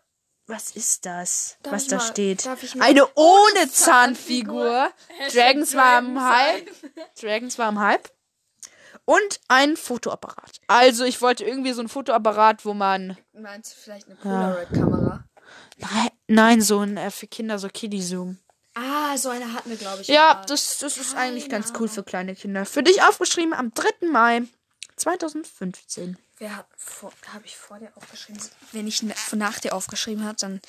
[0.47, 1.57] Was ist das?
[1.63, 2.45] Darf was ich da mal- steht?
[2.47, 4.91] darf ich mal- Eine ohne Zahnfigur.
[5.09, 5.33] Zahnfigur.
[5.33, 6.71] Dragons war im Hype.
[7.21, 8.11] Dragons war im Hype.
[9.07, 10.61] Und ein Fotoapparat.
[10.67, 13.17] Also ich wollte irgendwie so ein Fotoapparat, wo man.
[13.33, 15.25] Meinst du vielleicht eine Polaroid-Kamera?
[15.77, 18.39] Nein, nein so ein äh, für Kinder, so Kiddie-Zoom.
[18.75, 20.09] Ah, so eine hatten wir, glaube ich.
[20.09, 20.45] Ja, mal.
[20.47, 22.67] das, das ist eigentlich Keine ganz cool für kleine Kinder.
[22.67, 24.09] Für dich aufgeschrieben am 3.
[24.11, 24.43] Mai
[24.97, 26.19] 2015.
[26.39, 28.43] Wer hat vor, habe ich vor dir aufgeschrieben?
[28.73, 30.61] Wenn ich na- nach dir aufgeschrieben hat, dann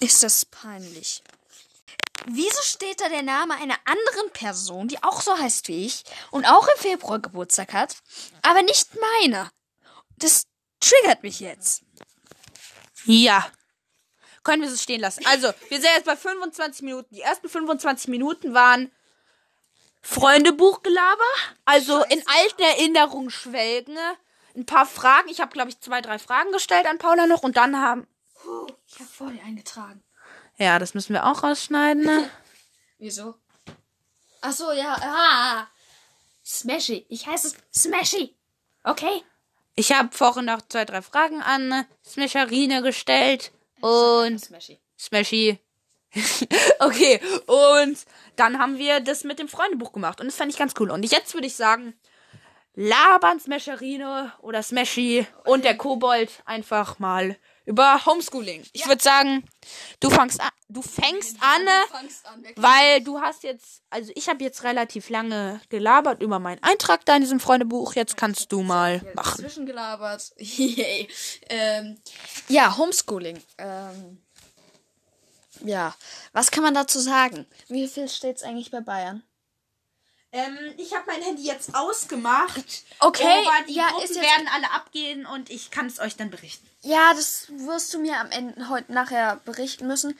[0.00, 1.22] ist das peinlich.
[2.26, 6.44] Wieso steht da der Name einer anderen Person, die auch so heißt wie ich und
[6.44, 7.96] auch im Februar Geburtstag hat,
[8.42, 8.88] aber nicht
[9.22, 9.50] meiner?
[10.18, 10.42] Das
[10.80, 11.82] triggert mich jetzt.
[13.04, 13.46] Ja.
[14.46, 15.26] Können wir so stehen lassen.
[15.26, 17.12] Also, wir sind jetzt bei 25 Minuten.
[17.12, 18.92] Die ersten 25 Minuten waren
[20.02, 21.24] Freundebuchgelaber.
[21.64, 23.98] Also in alten Erinnerungen schwelgen.
[24.54, 25.28] Ein paar Fragen.
[25.30, 27.42] Ich habe, glaube ich, zwei, drei Fragen gestellt an Paula noch.
[27.42, 28.06] Und dann haben.
[28.86, 30.04] Ich habe vor dir eingetragen.
[30.58, 32.04] Ja, das müssen wir auch rausschneiden.
[32.04, 32.30] Ne?
[32.98, 33.34] Wieso?
[34.42, 34.96] Ach so, ja.
[35.00, 35.66] Ah.
[36.44, 37.04] Smashy.
[37.08, 38.32] Ich heiße Smashy.
[38.84, 39.24] Okay?
[39.74, 43.50] Ich habe vorhin noch zwei, drei Fragen an Smasherine gestellt.
[43.80, 44.80] Und Smashy.
[44.98, 45.58] Smashy.
[46.80, 47.98] okay, und
[48.36, 50.20] dann haben wir das mit dem Freundebuch gemacht.
[50.20, 50.90] Und das fand ich ganz cool.
[50.90, 51.94] Und jetzt würde ich sagen,
[52.74, 57.36] labern Smasherine oder Smashy und der Kobold einfach mal
[57.66, 58.62] über Homeschooling.
[58.72, 59.44] Ich würde sagen,
[60.00, 61.66] du fängst an, du fängst an,
[62.54, 67.16] weil du hast jetzt, also ich habe jetzt relativ lange gelabert über meinen Eintrag da
[67.16, 67.94] in diesem Freundebuch.
[67.94, 69.40] Jetzt kannst du mal machen.
[69.40, 70.32] Zwischengelabert.
[70.38, 71.08] Yay.
[71.50, 71.98] ähm,
[72.48, 73.42] ja, Homeschooling.
[73.58, 74.22] Ähm,
[75.64, 75.94] ja,
[76.32, 77.46] was kann man dazu sagen?
[77.68, 79.22] Wie viel steht's eigentlich bei Bayern?
[80.36, 82.84] Ähm, ich habe mein Handy jetzt ausgemacht.
[83.00, 86.68] Okay, aber die ja, Gruppen werden alle abgehen und ich kann es euch dann berichten.
[86.82, 90.18] Ja, das wirst du mir am Ende heute nachher berichten müssen.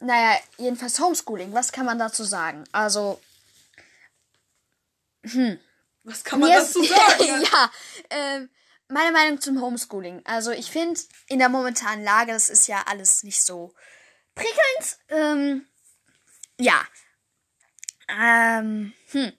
[0.00, 1.52] Naja, jedenfalls Homeschooling.
[1.52, 2.64] Was kann man dazu sagen?
[2.72, 3.20] Also,
[6.04, 6.74] Was kann Mir ist-
[7.20, 7.70] ja,
[8.08, 8.48] ähm,
[8.88, 10.22] meine Meinung zum Homeschooling.
[10.24, 13.74] Also ich finde, in der momentanen Lage, das ist ja alles nicht so
[14.34, 14.98] prickelnd.
[15.08, 15.66] Ähm,
[16.58, 16.80] ja.
[18.18, 19.32] Ähm, hm.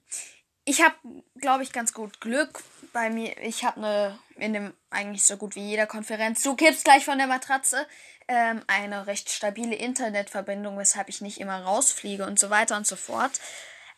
[0.64, 0.96] Ich habe,
[1.38, 3.36] glaube ich, ganz gut Glück bei mir.
[3.42, 7.18] Ich habe eine, in dem eigentlich so gut wie jeder Konferenz, du kippst gleich von
[7.18, 7.88] der Matratze,
[8.28, 12.96] ähm, eine recht stabile Internetverbindung, weshalb ich nicht immer rausfliege und so weiter und so
[12.96, 13.40] fort.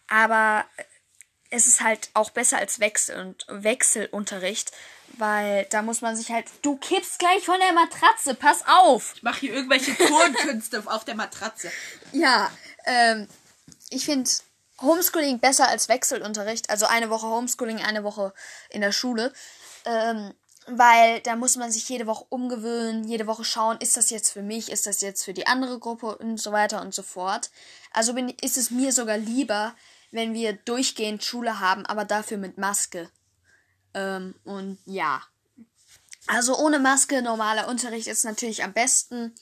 [0.07, 0.65] Aber
[1.49, 4.71] es ist halt auch besser als Wechsel und Wechselunterricht,
[5.17, 9.13] weil da muss man sich halt, du kippst gleich von der Matratze, pass auf.
[9.15, 11.71] Ich mache hier irgendwelche Turnkünste auf der Matratze.
[12.11, 12.51] Ja,
[12.85, 13.27] ähm,
[13.91, 14.29] ich finde
[14.81, 18.33] Homeschooling besser als Wechselunterricht, also eine Woche Homeschooling, eine Woche
[18.69, 19.31] in der Schule,
[19.85, 20.33] ähm,
[20.67, 24.41] weil da muss man sich jede Woche umgewöhnen, jede Woche schauen, ist das jetzt für
[24.41, 27.51] mich, ist das jetzt für die andere Gruppe und so weiter und so fort.
[27.91, 29.75] Also bin, ist es mir sogar lieber,
[30.11, 33.09] wenn wir durchgehend Schule haben, aber dafür mit Maske.
[33.93, 35.21] Ähm, und ja.
[36.27, 39.35] Also ohne Maske, normaler Unterricht ist natürlich am besten,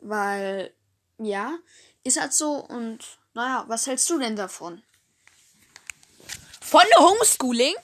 [0.00, 0.74] weil,
[1.18, 1.56] ja,
[2.04, 2.56] ist halt so.
[2.56, 4.82] Und naja, was hältst du denn davon?
[6.60, 7.74] Von Homeschooling?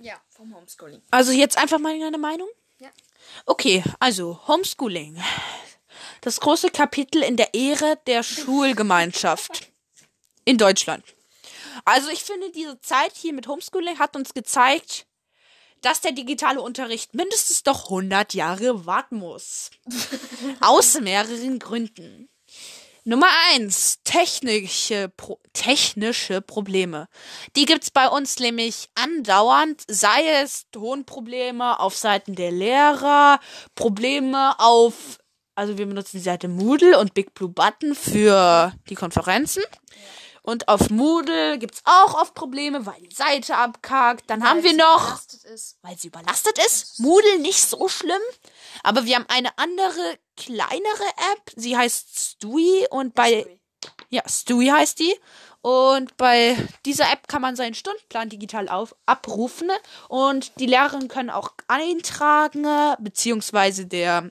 [0.00, 1.02] Ja, vom Homeschooling.
[1.10, 2.48] Also jetzt einfach mal eine Meinung?
[2.78, 2.88] Ja.
[3.44, 5.20] Okay, also Homeschooling.
[6.20, 9.72] Das große Kapitel in der Ehre der Schulgemeinschaft
[10.44, 11.04] in Deutschland.
[11.84, 15.06] Also ich finde, diese Zeit hier mit Homeschooling hat uns gezeigt,
[15.80, 19.70] dass der digitale Unterricht mindestens doch 100 Jahre warten muss.
[20.60, 22.28] Aus mehreren Gründen.
[23.04, 27.08] Nummer eins, technische, Pro technische Probleme.
[27.56, 33.40] Die gibt's bei uns nämlich andauernd, sei es Tonprobleme auf Seiten der Lehrer,
[33.74, 35.18] Probleme auf,
[35.54, 39.62] also wir benutzen die Seite Moodle und Big Blue Button für die Konferenzen.
[40.42, 44.28] Und auf Moodle gibt's auch oft Probleme, weil die Seite abkackt.
[44.28, 45.18] Dann haben wir noch
[45.82, 47.00] weil sie überlastet ist.
[47.00, 48.20] Moodle nicht so schlimm.
[48.82, 51.52] Aber wir haben eine andere, kleinere App.
[51.56, 53.46] Sie heißt Stewie und bei,
[54.08, 55.14] ja, Stewie heißt die.
[55.62, 59.70] Und bei dieser App kann man seinen Stundenplan digital auf, abrufen.
[60.08, 62.66] Und die Lehrerinnen können auch eintragen,
[62.98, 64.30] beziehungsweise der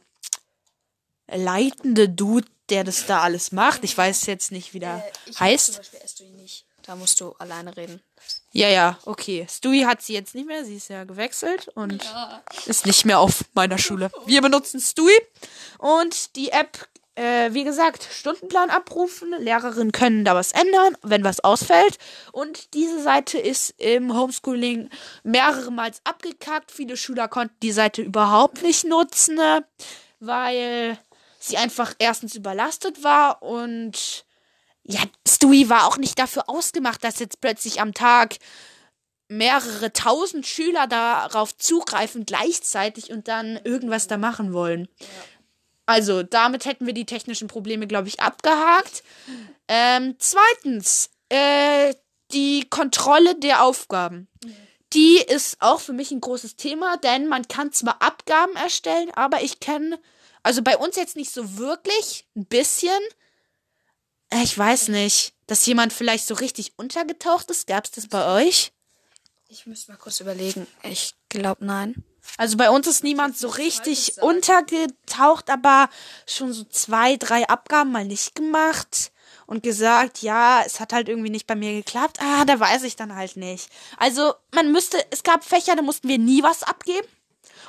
[1.28, 3.84] leitende Dude, der das da alles macht.
[3.84, 5.03] Ich weiß jetzt nicht, wie der
[5.39, 5.65] heißt.
[5.67, 6.65] Zum Beispiel Estui nicht.
[6.84, 8.01] Da musst du alleine reden.
[8.51, 9.45] Ja, ja, okay.
[9.49, 10.65] Stewie hat sie jetzt nicht mehr.
[10.65, 12.03] Sie ist ja gewechselt und
[12.65, 14.10] ist nicht mehr auf meiner Schule.
[14.25, 15.21] Wir benutzen Stewie
[15.77, 19.36] und die App, äh, wie gesagt, Stundenplan abrufen.
[19.38, 21.99] Lehrerinnen können da was ändern, wenn was ausfällt.
[22.32, 24.89] Und diese Seite ist im Homeschooling
[25.23, 26.71] mehrere Mal abgekackt.
[26.71, 29.63] Viele Schüler konnten die Seite überhaupt nicht nutzen, ne,
[30.19, 30.97] weil
[31.39, 34.25] sie einfach erstens überlastet war und
[34.84, 38.38] ja, Stewie war auch nicht dafür ausgemacht, dass jetzt plötzlich am Tag
[39.28, 44.88] mehrere tausend Schüler darauf zugreifen gleichzeitig und dann irgendwas da machen wollen.
[45.86, 49.04] Also, damit hätten wir die technischen Probleme, glaube ich, abgehakt.
[49.67, 51.93] Ähm, zweitens, äh,
[52.32, 54.28] die Kontrolle der Aufgaben.
[54.93, 59.43] Die ist auch für mich ein großes Thema, denn man kann zwar Abgaben erstellen, aber
[59.43, 59.99] ich kenne,
[60.43, 62.99] also bei uns jetzt nicht so wirklich, ein bisschen.
[64.30, 67.67] Äh, Ich weiß nicht, dass jemand vielleicht so richtig untergetaucht ist.
[67.67, 68.71] Gab's das bei euch?
[69.47, 70.67] Ich müsste mal kurz überlegen.
[70.84, 72.04] Ich glaube, nein.
[72.38, 75.89] Also bei uns ist niemand so richtig untergetaucht, aber
[76.28, 79.12] schon so zwei, drei Abgaben mal nicht gemacht
[79.47, 82.19] und gesagt, ja, es hat halt irgendwie nicht bei mir geklappt.
[82.21, 83.69] Ah, da weiß ich dann halt nicht.
[83.97, 87.08] Also man müsste, es gab Fächer, da mussten wir nie was abgeben.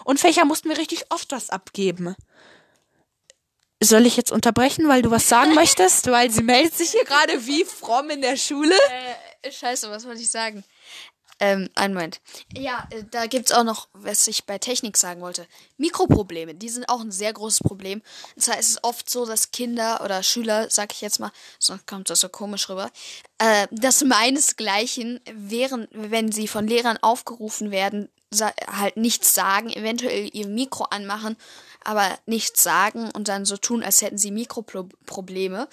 [0.05, 2.15] Und Fächer mussten wir richtig oft was abgeben.
[3.83, 6.07] Soll ich jetzt unterbrechen, weil du was sagen möchtest?
[6.11, 8.75] Weil sie meldet sich hier gerade wie fromm in der Schule.
[9.43, 10.65] Äh, scheiße, was wollte ich sagen?
[11.43, 12.21] Ähm, einen Moment.
[12.55, 15.47] Ja, äh, da gibt's auch noch, was ich bei Technik sagen wollte.
[15.79, 18.03] Mikroprobleme, die sind auch ein sehr großes Problem.
[18.37, 21.87] Und zwar ist es oft so, dass Kinder oder Schüler, sag ich jetzt mal, sonst
[21.87, 22.91] kommt das so komisch rüber,
[23.39, 30.47] äh, dass meinesgleichen wären, wenn sie von Lehrern aufgerufen werden, halt nichts sagen, eventuell ihr
[30.47, 31.37] Mikro anmachen,
[31.85, 35.69] aber nichts sagen und dann so tun, als hätten sie Mikroprobleme,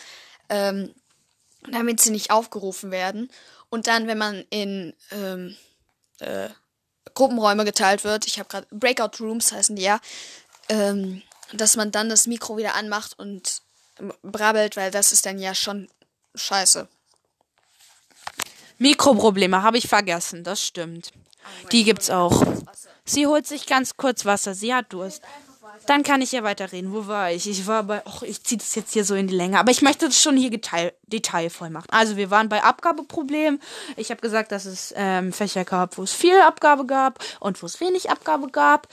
[0.50, 0.93] ähm,
[1.70, 3.30] damit sie nicht aufgerufen werden.
[3.70, 5.56] Und dann, wenn man in ähm,
[6.20, 6.50] äh,
[7.13, 10.00] Gruppenräume geteilt wird, ich habe gerade Breakout Rooms heißen die ja,
[10.70, 11.22] ähm,
[11.54, 13.62] dass man dann das Mikro wieder anmacht und
[14.22, 15.88] brabbelt, weil das ist dann ja schon
[16.36, 16.88] scheiße.
[18.78, 21.12] Mikroprobleme habe ich vergessen, das stimmt.
[21.72, 22.43] Die gibt's auch.
[23.06, 25.24] Sie holt sich ganz kurz Wasser, sie hat Durst.
[25.85, 26.93] Dann kann ich ja weiterreden.
[26.93, 27.49] Wo war ich?
[27.49, 28.05] Ich war bei.
[28.05, 29.59] Och, ich ziehe das jetzt hier so in die Länge.
[29.59, 31.87] Aber ich möchte das schon hier detail, detailvoll machen.
[31.91, 33.61] Also, wir waren bei Abgabeproblemen.
[33.95, 37.65] Ich habe gesagt, dass es ähm, Fächer gab, wo es viel Abgabe gab und wo
[37.65, 38.87] es wenig Abgabe gab.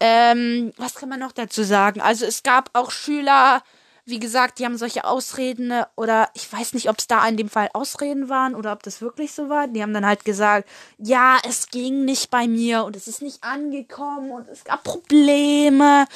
[0.00, 2.00] Ähm, was kann man noch dazu sagen?
[2.00, 3.62] Also, es gab auch Schüler,
[4.10, 7.36] wie gesagt, die haben solche Ausreden ne, oder ich weiß nicht, ob es da in
[7.36, 9.68] dem Fall Ausreden waren oder ob das wirklich so war.
[9.68, 10.68] Die haben dann halt gesagt,
[10.98, 16.06] ja, es ging nicht bei mir und es ist nicht angekommen und es gab Probleme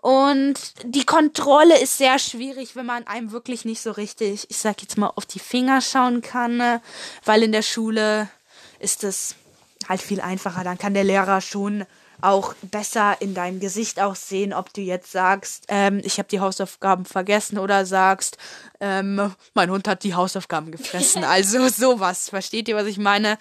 [0.00, 4.82] und die Kontrolle ist sehr schwierig, wenn man einem wirklich nicht so richtig, ich sag
[4.82, 6.80] jetzt mal, auf die Finger schauen kann, ne,
[7.24, 8.28] weil in der Schule
[8.80, 9.34] ist es
[9.88, 10.64] halt viel einfacher.
[10.64, 11.86] Dann kann der Lehrer schon
[12.24, 16.40] auch besser in deinem Gesicht auch sehen, ob du jetzt sagst, ähm, ich habe die
[16.40, 18.38] Hausaufgaben vergessen oder sagst,
[18.80, 21.24] ähm, mein Hund hat die Hausaufgaben gefressen.
[21.34, 22.28] Also sowas.
[22.28, 23.38] Versteht ihr, was ich meine?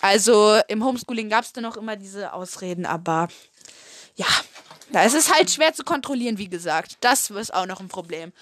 [0.00, 3.28] Also im Homeschooling gab es dann auch immer diese Ausreden, aber
[4.16, 4.26] ja,
[4.90, 6.96] da ist es halt schwer zu kontrollieren, wie gesagt.
[7.00, 8.32] Das ist auch noch ein Problem.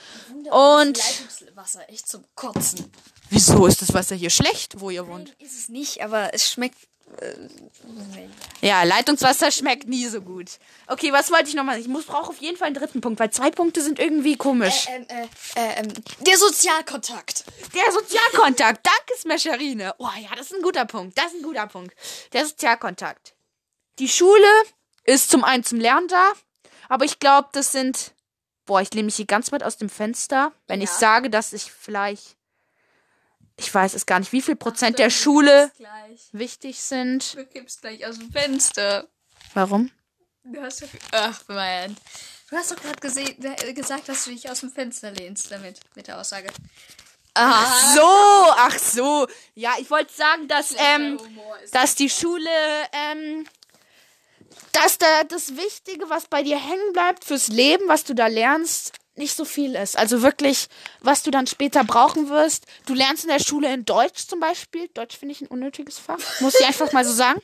[0.51, 2.91] Und Leitungswasser echt zum Kotzen.
[3.31, 5.29] Wieso ist das Wasser hier schlecht, wo ihr wohnt?
[5.29, 6.77] Nein, ist es nicht, aber es schmeckt
[8.61, 10.59] ja, Leitungswasser schmeckt nie so gut.
[10.87, 11.79] Okay, was wollte ich nochmal?
[11.79, 14.89] Ich muss brauche auf jeden Fall einen dritten Punkt, weil zwei Punkte sind irgendwie komisch.
[14.89, 15.23] Äh, äh,
[15.55, 15.89] äh, ähm,
[16.21, 17.45] der Sozialkontakt.
[17.75, 18.85] Der Sozialkontakt.
[18.85, 19.95] Danke, Smascherine.
[19.99, 21.17] Oh ja, das ist ein guter Punkt.
[21.17, 21.95] Das ist ein guter Punkt.
[22.33, 23.35] Der Sozialkontakt.
[23.99, 24.63] Die Schule
[25.05, 26.33] ist zum einen zum Lernen da,
[26.89, 28.13] aber ich glaube, das sind.
[28.67, 30.85] Boah, ich lehne mich hier ganz weit aus dem Fenster, wenn ja.
[30.85, 32.36] ich sage, dass ich vielleicht
[33.57, 35.71] ich weiß es gar nicht, wie viel Prozent der Schule
[36.33, 37.35] wichtig sind.
[37.35, 39.09] Du kippst gleich aus dem Fenster.
[39.55, 39.91] Warum?
[40.45, 41.97] Du hast doch, ach man.
[42.51, 43.01] Du hast doch gerade
[43.75, 46.49] gesagt, dass du dich aus dem Fenster lehnst damit, mit der Aussage.
[47.35, 49.27] Ach so, ach so.
[49.55, 51.19] Ja, ich wollte sagen, dass, ähm,
[51.73, 52.49] dass die Schule,
[52.93, 53.47] ähm,
[54.73, 58.93] dass da das Wichtige, was bei dir hängen bleibt fürs Leben, was du da lernst,
[59.19, 59.99] nicht so viel ist.
[59.99, 60.69] Also wirklich,
[61.01, 62.67] was du dann später brauchen wirst.
[62.87, 64.89] Du lernst in der Schule in Deutsch zum Beispiel.
[64.95, 66.19] Deutsch finde ich ein unnötiges Fach.
[66.41, 67.41] Muss ich einfach mal so sagen.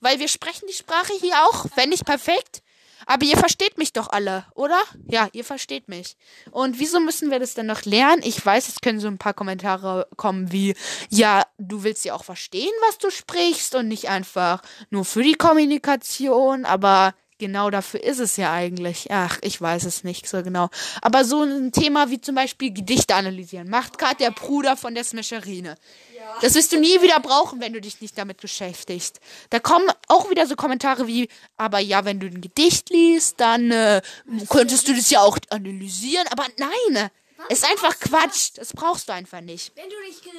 [0.00, 2.62] Weil wir sprechen die Sprache hier auch, wenn nicht perfekt.
[3.08, 4.82] Aber ihr versteht mich doch alle, oder?
[5.06, 6.16] Ja, ihr versteht mich.
[6.50, 8.22] Und wieso müssen wir das denn noch lernen?
[8.24, 10.74] Ich weiß, es können so ein paar Kommentare kommen wie,
[11.08, 14.60] ja, du willst ja auch verstehen, was du sprichst und nicht einfach
[14.90, 19.08] nur für die Kommunikation, aber Genau dafür ist es ja eigentlich.
[19.10, 20.70] Ach, ich weiß es nicht so genau.
[21.02, 25.04] Aber so ein Thema wie zum Beispiel Gedichte analysieren macht gerade der Bruder von der
[25.04, 25.76] Smascherine.
[26.16, 26.22] Ja.
[26.40, 29.20] Das wirst du nie wieder brauchen, wenn du dich nicht damit beschäftigst.
[29.50, 33.70] Da kommen auch wieder so Kommentare wie, aber ja, wenn du ein Gedicht liest, dann
[33.70, 34.00] äh,
[34.48, 36.26] könntest du das ja auch analysieren.
[36.30, 37.10] Aber nein,
[37.48, 38.50] ist einfach Quatsch.
[38.54, 39.72] Das brauchst du einfach nicht.
[39.74, 40.32] Wenn du nicht Ge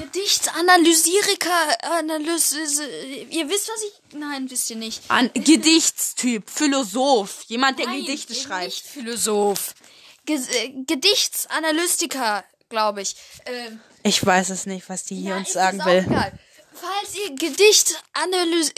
[0.00, 2.60] Gedichtsanalysiker, Analyse,
[3.30, 4.18] ihr wisst, was ich.
[4.18, 5.02] Nein, wisst ihr nicht.
[5.08, 7.44] An Gedichtstyp, Philosoph.
[7.46, 8.66] Jemand, der Nein, Gedichte schreibt.
[8.66, 9.74] Nicht Philosoph.
[10.24, 13.16] Ge äh, Gedichtsanalystiker, glaube ich.
[13.46, 16.04] Ähm, ich weiß es nicht, was die hier ja, uns sagen will.
[16.06, 16.38] Egal.
[16.72, 18.72] Falls ihr Gedicht analyse,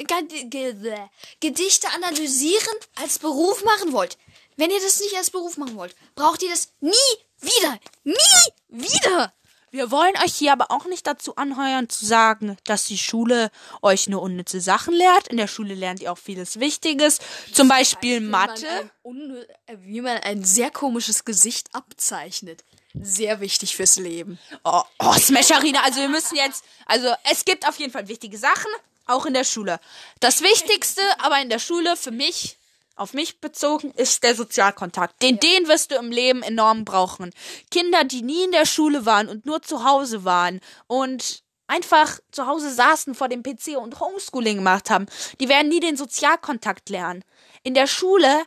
[1.40, 4.16] Gedichte analysieren als Beruf machen wollt,
[4.56, 6.90] wenn ihr das nicht als Beruf machen wollt, braucht ihr das nie
[7.40, 7.78] wieder.
[8.04, 8.14] Nie
[8.68, 9.32] wieder.
[9.72, 14.08] Wir wollen euch hier aber auch nicht dazu anheuern zu sagen, dass die Schule euch
[14.08, 15.28] nur unnütze Sachen lehrt.
[15.28, 17.20] In der Schule lernt ihr auch vieles Wichtiges.
[17.52, 18.90] Zum Beispiel Mathe.
[19.04, 19.44] Man
[19.84, 22.64] wie man ein sehr komisches Gesicht abzeichnet.
[22.94, 24.40] Sehr wichtig fürs Leben.
[24.64, 28.70] Oh, oh Smasherina, also wir müssen jetzt, also es gibt auf jeden Fall wichtige Sachen,
[29.06, 29.80] Auch in der Schule.
[30.20, 32.58] Das Wichtigste aber in der Schule für mich,
[32.96, 35.22] auf mich bezogen, ist der Sozialkontakt.
[35.22, 37.30] Den, den wirst du im Leben enorm brauchen.
[37.70, 42.46] Kinder, die nie in der Schule waren und nur zu Hause waren und einfach zu
[42.46, 45.06] Hause saßen vor dem PC und Homeschooling gemacht haben,
[45.40, 47.24] die werden nie den Sozialkontakt lernen.
[47.62, 48.44] In der Schule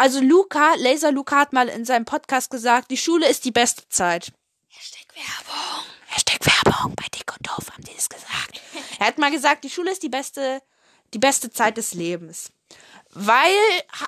[0.00, 3.82] also Luca, Laser Luca hat mal in seinem Podcast gesagt, die Schule ist die beste
[3.88, 4.32] Zeit.
[4.68, 5.84] Hashtag Werbung.
[6.06, 8.62] Hashtag Werbung, bei Dick und Doof haben die das gesagt.
[9.00, 10.62] er hat mal gesagt, die Schule ist die beste,
[11.14, 12.52] die beste Zeit des Lebens.
[13.20, 13.52] Weil,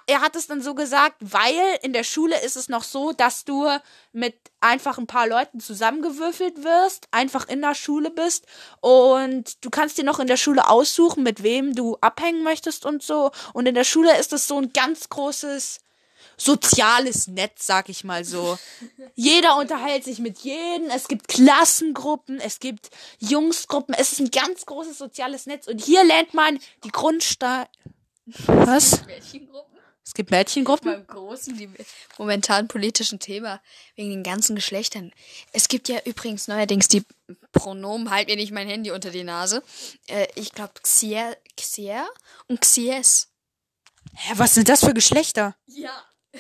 [0.07, 3.45] er hat es dann so gesagt, weil in der Schule ist es noch so, dass
[3.45, 3.67] du
[4.13, 8.47] mit einfach ein paar Leuten zusammengewürfelt wirst, einfach in der Schule bist
[8.81, 13.03] und du kannst dir noch in der Schule aussuchen, mit wem du abhängen möchtest und
[13.03, 13.33] so.
[13.53, 15.81] Und in der Schule ist es so ein ganz großes
[16.37, 18.59] soziales Netz, sag ich mal so.
[19.17, 20.89] Jeder unterhält sich mit jedem.
[20.89, 23.93] Es gibt Klassengruppen, es gibt Jungsgruppen.
[23.95, 25.67] Es ist ein ganz großes soziales Netz.
[25.67, 27.69] Und hier lernt man die Grundsteine.
[28.47, 29.05] Was?
[29.07, 29.79] Mädchengruppen?
[30.05, 30.93] Es gibt Mädchengruppen?
[30.93, 31.71] Beim großen, die
[32.19, 33.63] momentan politischen Thema,
[33.95, 35.13] wegen den ganzen Geschlechtern.
[35.53, 37.05] Es gibt ja übrigens neuerdings die
[37.53, 39.63] Pronomen, halt mir nicht mein Handy unter die Nase.
[40.09, 42.09] Äh, ich glaube Xier, Xier
[42.49, 43.29] und Xies.
[44.15, 45.55] Hä, was sind das für Geschlechter?
[45.67, 46.05] Ja.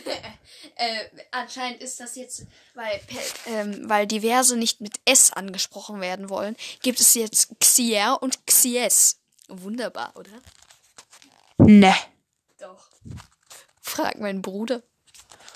[0.74, 3.01] äh, anscheinend ist das jetzt, weil,
[3.47, 9.20] ähm, weil diverse nicht mit S angesprochen werden wollen, gibt es jetzt Xier und Xies.
[9.49, 10.30] Wunderbar, oder?
[11.70, 11.94] Ne.
[12.58, 12.88] Doch.
[13.80, 14.82] Frag meinen Bruder.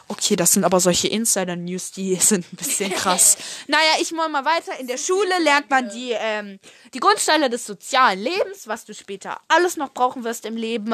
[0.06, 3.36] Okay, das sind aber solche Insider-News, die sind ein bisschen krass.
[3.66, 4.78] naja, ich mache mal weiter.
[4.78, 6.60] In der Schule lernt man die, ähm,
[6.92, 10.92] die Grundsteine des sozialen Lebens, was du später alles noch brauchen wirst im Leben.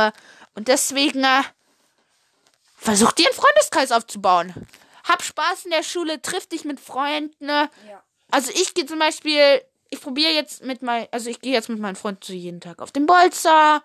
[0.55, 1.43] Und deswegen äh,
[2.77, 4.55] versuch dir einen Freundeskreis aufzubauen.
[5.05, 7.49] Hab Spaß in der Schule, triff dich mit Freunden.
[7.49, 7.69] Ja.
[8.31, 9.61] Also ich gehe zum Beispiel,
[9.91, 12.81] ich probiere jetzt mit mein, also ich gehe jetzt mit meinen Freunden so jeden Tag
[12.81, 13.83] auf den Bolzer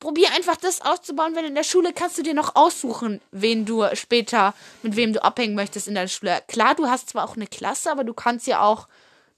[0.00, 3.84] probier einfach das auszubauen, wenn in der Schule kannst du dir noch aussuchen, wen du
[3.94, 6.42] später, mit wem du abhängen möchtest in der Schule.
[6.48, 8.86] Klar, du hast zwar auch eine Klasse, aber du kannst ja auch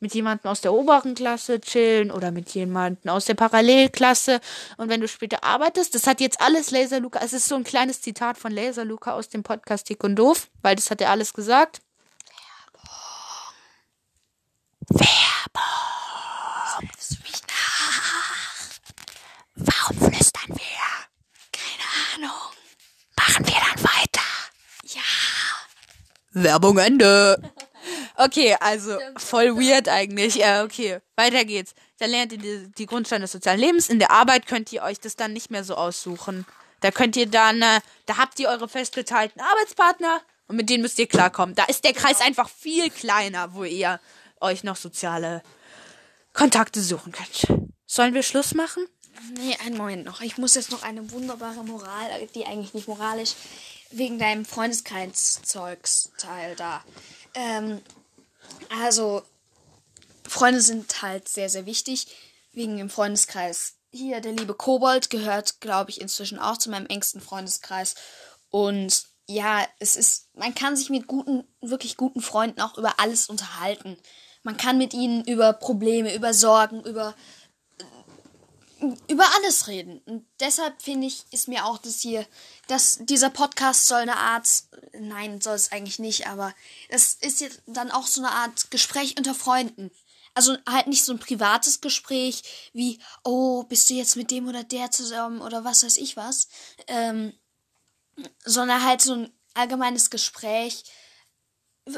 [0.00, 4.40] mit jemandem aus der oberen Klasse chillen oder mit jemandem aus der Parallelklasse.
[4.78, 7.64] Und wenn du später arbeitest, das hat jetzt alles Laser Luca, es ist so ein
[7.64, 11.10] kleines Zitat von Laser Luca aus dem Podcast Dick und Doof, weil das hat er
[11.10, 11.80] alles gesagt.
[14.88, 15.10] Werbung.
[15.10, 15.90] Werbung.
[19.56, 20.80] Warum flüstern wir?
[21.52, 21.84] Keine
[22.14, 22.40] Ahnung.
[23.40, 24.26] Machen wir dann weiter?
[24.84, 26.42] Ja.
[26.42, 27.40] Werbung Ende.
[28.16, 30.34] Okay, also voll weird eigentlich.
[30.34, 31.00] Ja, okay.
[31.16, 31.74] Weiter geht's.
[31.98, 33.88] Da lernt ihr die, die Grundsteine des sozialen Lebens.
[33.88, 36.44] In der Arbeit könnt ihr euch das dann nicht mehr so aussuchen.
[36.80, 40.98] Da könnt ihr dann, äh, da habt ihr eure festgeteilten Arbeitspartner und mit denen müsst
[40.98, 41.54] ihr klarkommen.
[41.54, 43.98] Da ist der Kreis einfach viel kleiner, wo ihr
[44.42, 45.42] euch noch soziale
[46.34, 47.70] Kontakte suchen könnt.
[47.86, 48.84] Sollen wir Schluss machen?
[49.34, 50.20] Nee, einen Moment noch.
[50.20, 53.34] Ich muss jetzt noch eine wunderbare Moral, die eigentlich nicht moralisch,
[53.90, 56.84] wegen deinem Freundeskreiszeugs-Teil da.
[57.34, 57.80] Ähm,
[58.80, 59.22] also,
[60.26, 62.08] Freunde sind halt sehr, sehr wichtig,
[62.52, 63.74] wegen dem Freundeskreis.
[63.92, 67.96] Hier, der liebe Kobold gehört, glaube ich, inzwischen auch zu meinem engsten Freundeskreis.
[68.50, 73.28] Und ja, es ist, man kann sich mit guten, wirklich guten Freunden auch über alles
[73.28, 73.96] unterhalten.
[74.42, 77.14] Man kann mit ihnen über Probleme, über Sorgen, über
[79.08, 80.00] über alles reden.
[80.06, 82.26] Und deshalb finde ich, ist mir auch das hier,
[82.66, 84.48] dass dieser Podcast soll eine Art,
[84.92, 86.54] nein, soll es eigentlich nicht, aber
[86.88, 89.90] es ist jetzt dann auch so eine Art Gespräch unter Freunden.
[90.34, 94.64] Also halt nicht so ein privates Gespräch wie, oh, bist du jetzt mit dem oder
[94.64, 96.48] der zusammen oder was weiß ich was,
[96.86, 97.32] ähm,
[98.44, 100.84] sondern halt so ein allgemeines Gespräch,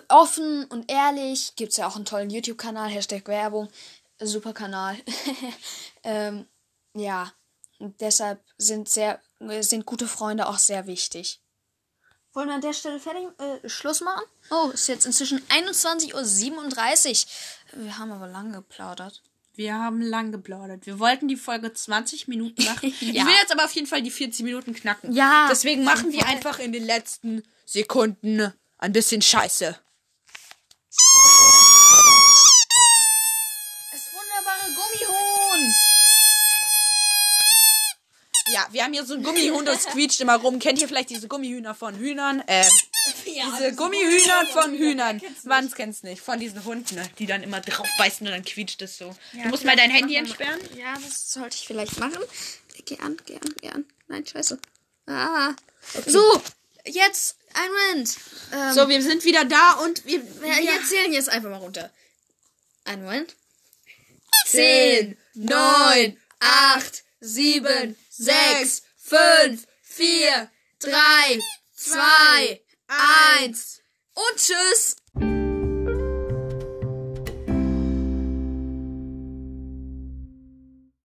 [0.09, 1.55] offen und ehrlich.
[1.57, 3.69] Gibt's ja auch einen tollen YouTube-Kanal, Hashtag Werbung,
[4.19, 4.97] super Kanal.
[6.03, 6.47] ähm,
[6.95, 7.33] ja,
[7.79, 9.21] und deshalb sind sehr
[9.61, 11.41] sind gute Freunde auch sehr wichtig.
[12.33, 14.23] Wollen wir an der Stelle fertig äh, Schluss machen?
[14.51, 17.27] Oh, ist jetzt inzwischen 21.37
[17.75, 17.83] Uhr.
[17.83, 19.23] Wir haben aber lang geplaudert.
[19.55, 20.87] Wir haben lang geplaudert.
[20.87, 22.95] Wir wollten die Folge 20 Minuten machen.
[23.01, 23.09] ja.
[23.09, 25.13] Ich will jetzt aber auf jeden Fall die 40 Minuten knacken.
[25.13, 25.49] Ja.
[25.51, 29.79] Deswegen machen wir einfach in den letzten Sekunden ein bisschen Scheiße.
[38.73, 40.59] Wir haben hier so ein Gummihund, das quietscht immer rum.
[40.59, 42.43] Kennt ihr vielleicht diese Gummihühner von Hühnern?
[42.47, 42.65] Äh,
[43.27, 45.21] ja, diese Gummihühner von Hühnern.
[45.45, 46.23] Wann kennt's nicht?
[46.23, 47.09] Von diesen Hunden, ne?
[47.19, 49.15] die dann immer drauf beißen und dann quietscht es so.
[49.33, 50.61] Ja, du musst mal dein Handy entsperren.
[50.77, 52.23] Ja, das sollte ich vielleicht machen.
[52.85, 53.85] Geh an, geh an, geh an.
[54.09, 54.59] Nein, scheiße.
[55.07, 55.55] Ah.
[55.95, 56.11] Okay.
[56.11, 56.43] So,
[56.85, 58.17] jetzt ein Moment.
[58.53, 61.91] Ähm, so, wir sind wieder da und wir, ja, wir zählen jetzt einfach mal runter.
[62.85, 63.35] Ein Moment.
[64.47, 71.41] Zehn, neun, acht, sieben, sechs, fünf, vier, drei,
[71.75, 73.81] zwei, eins
[74.15, 74.97] und tschüss.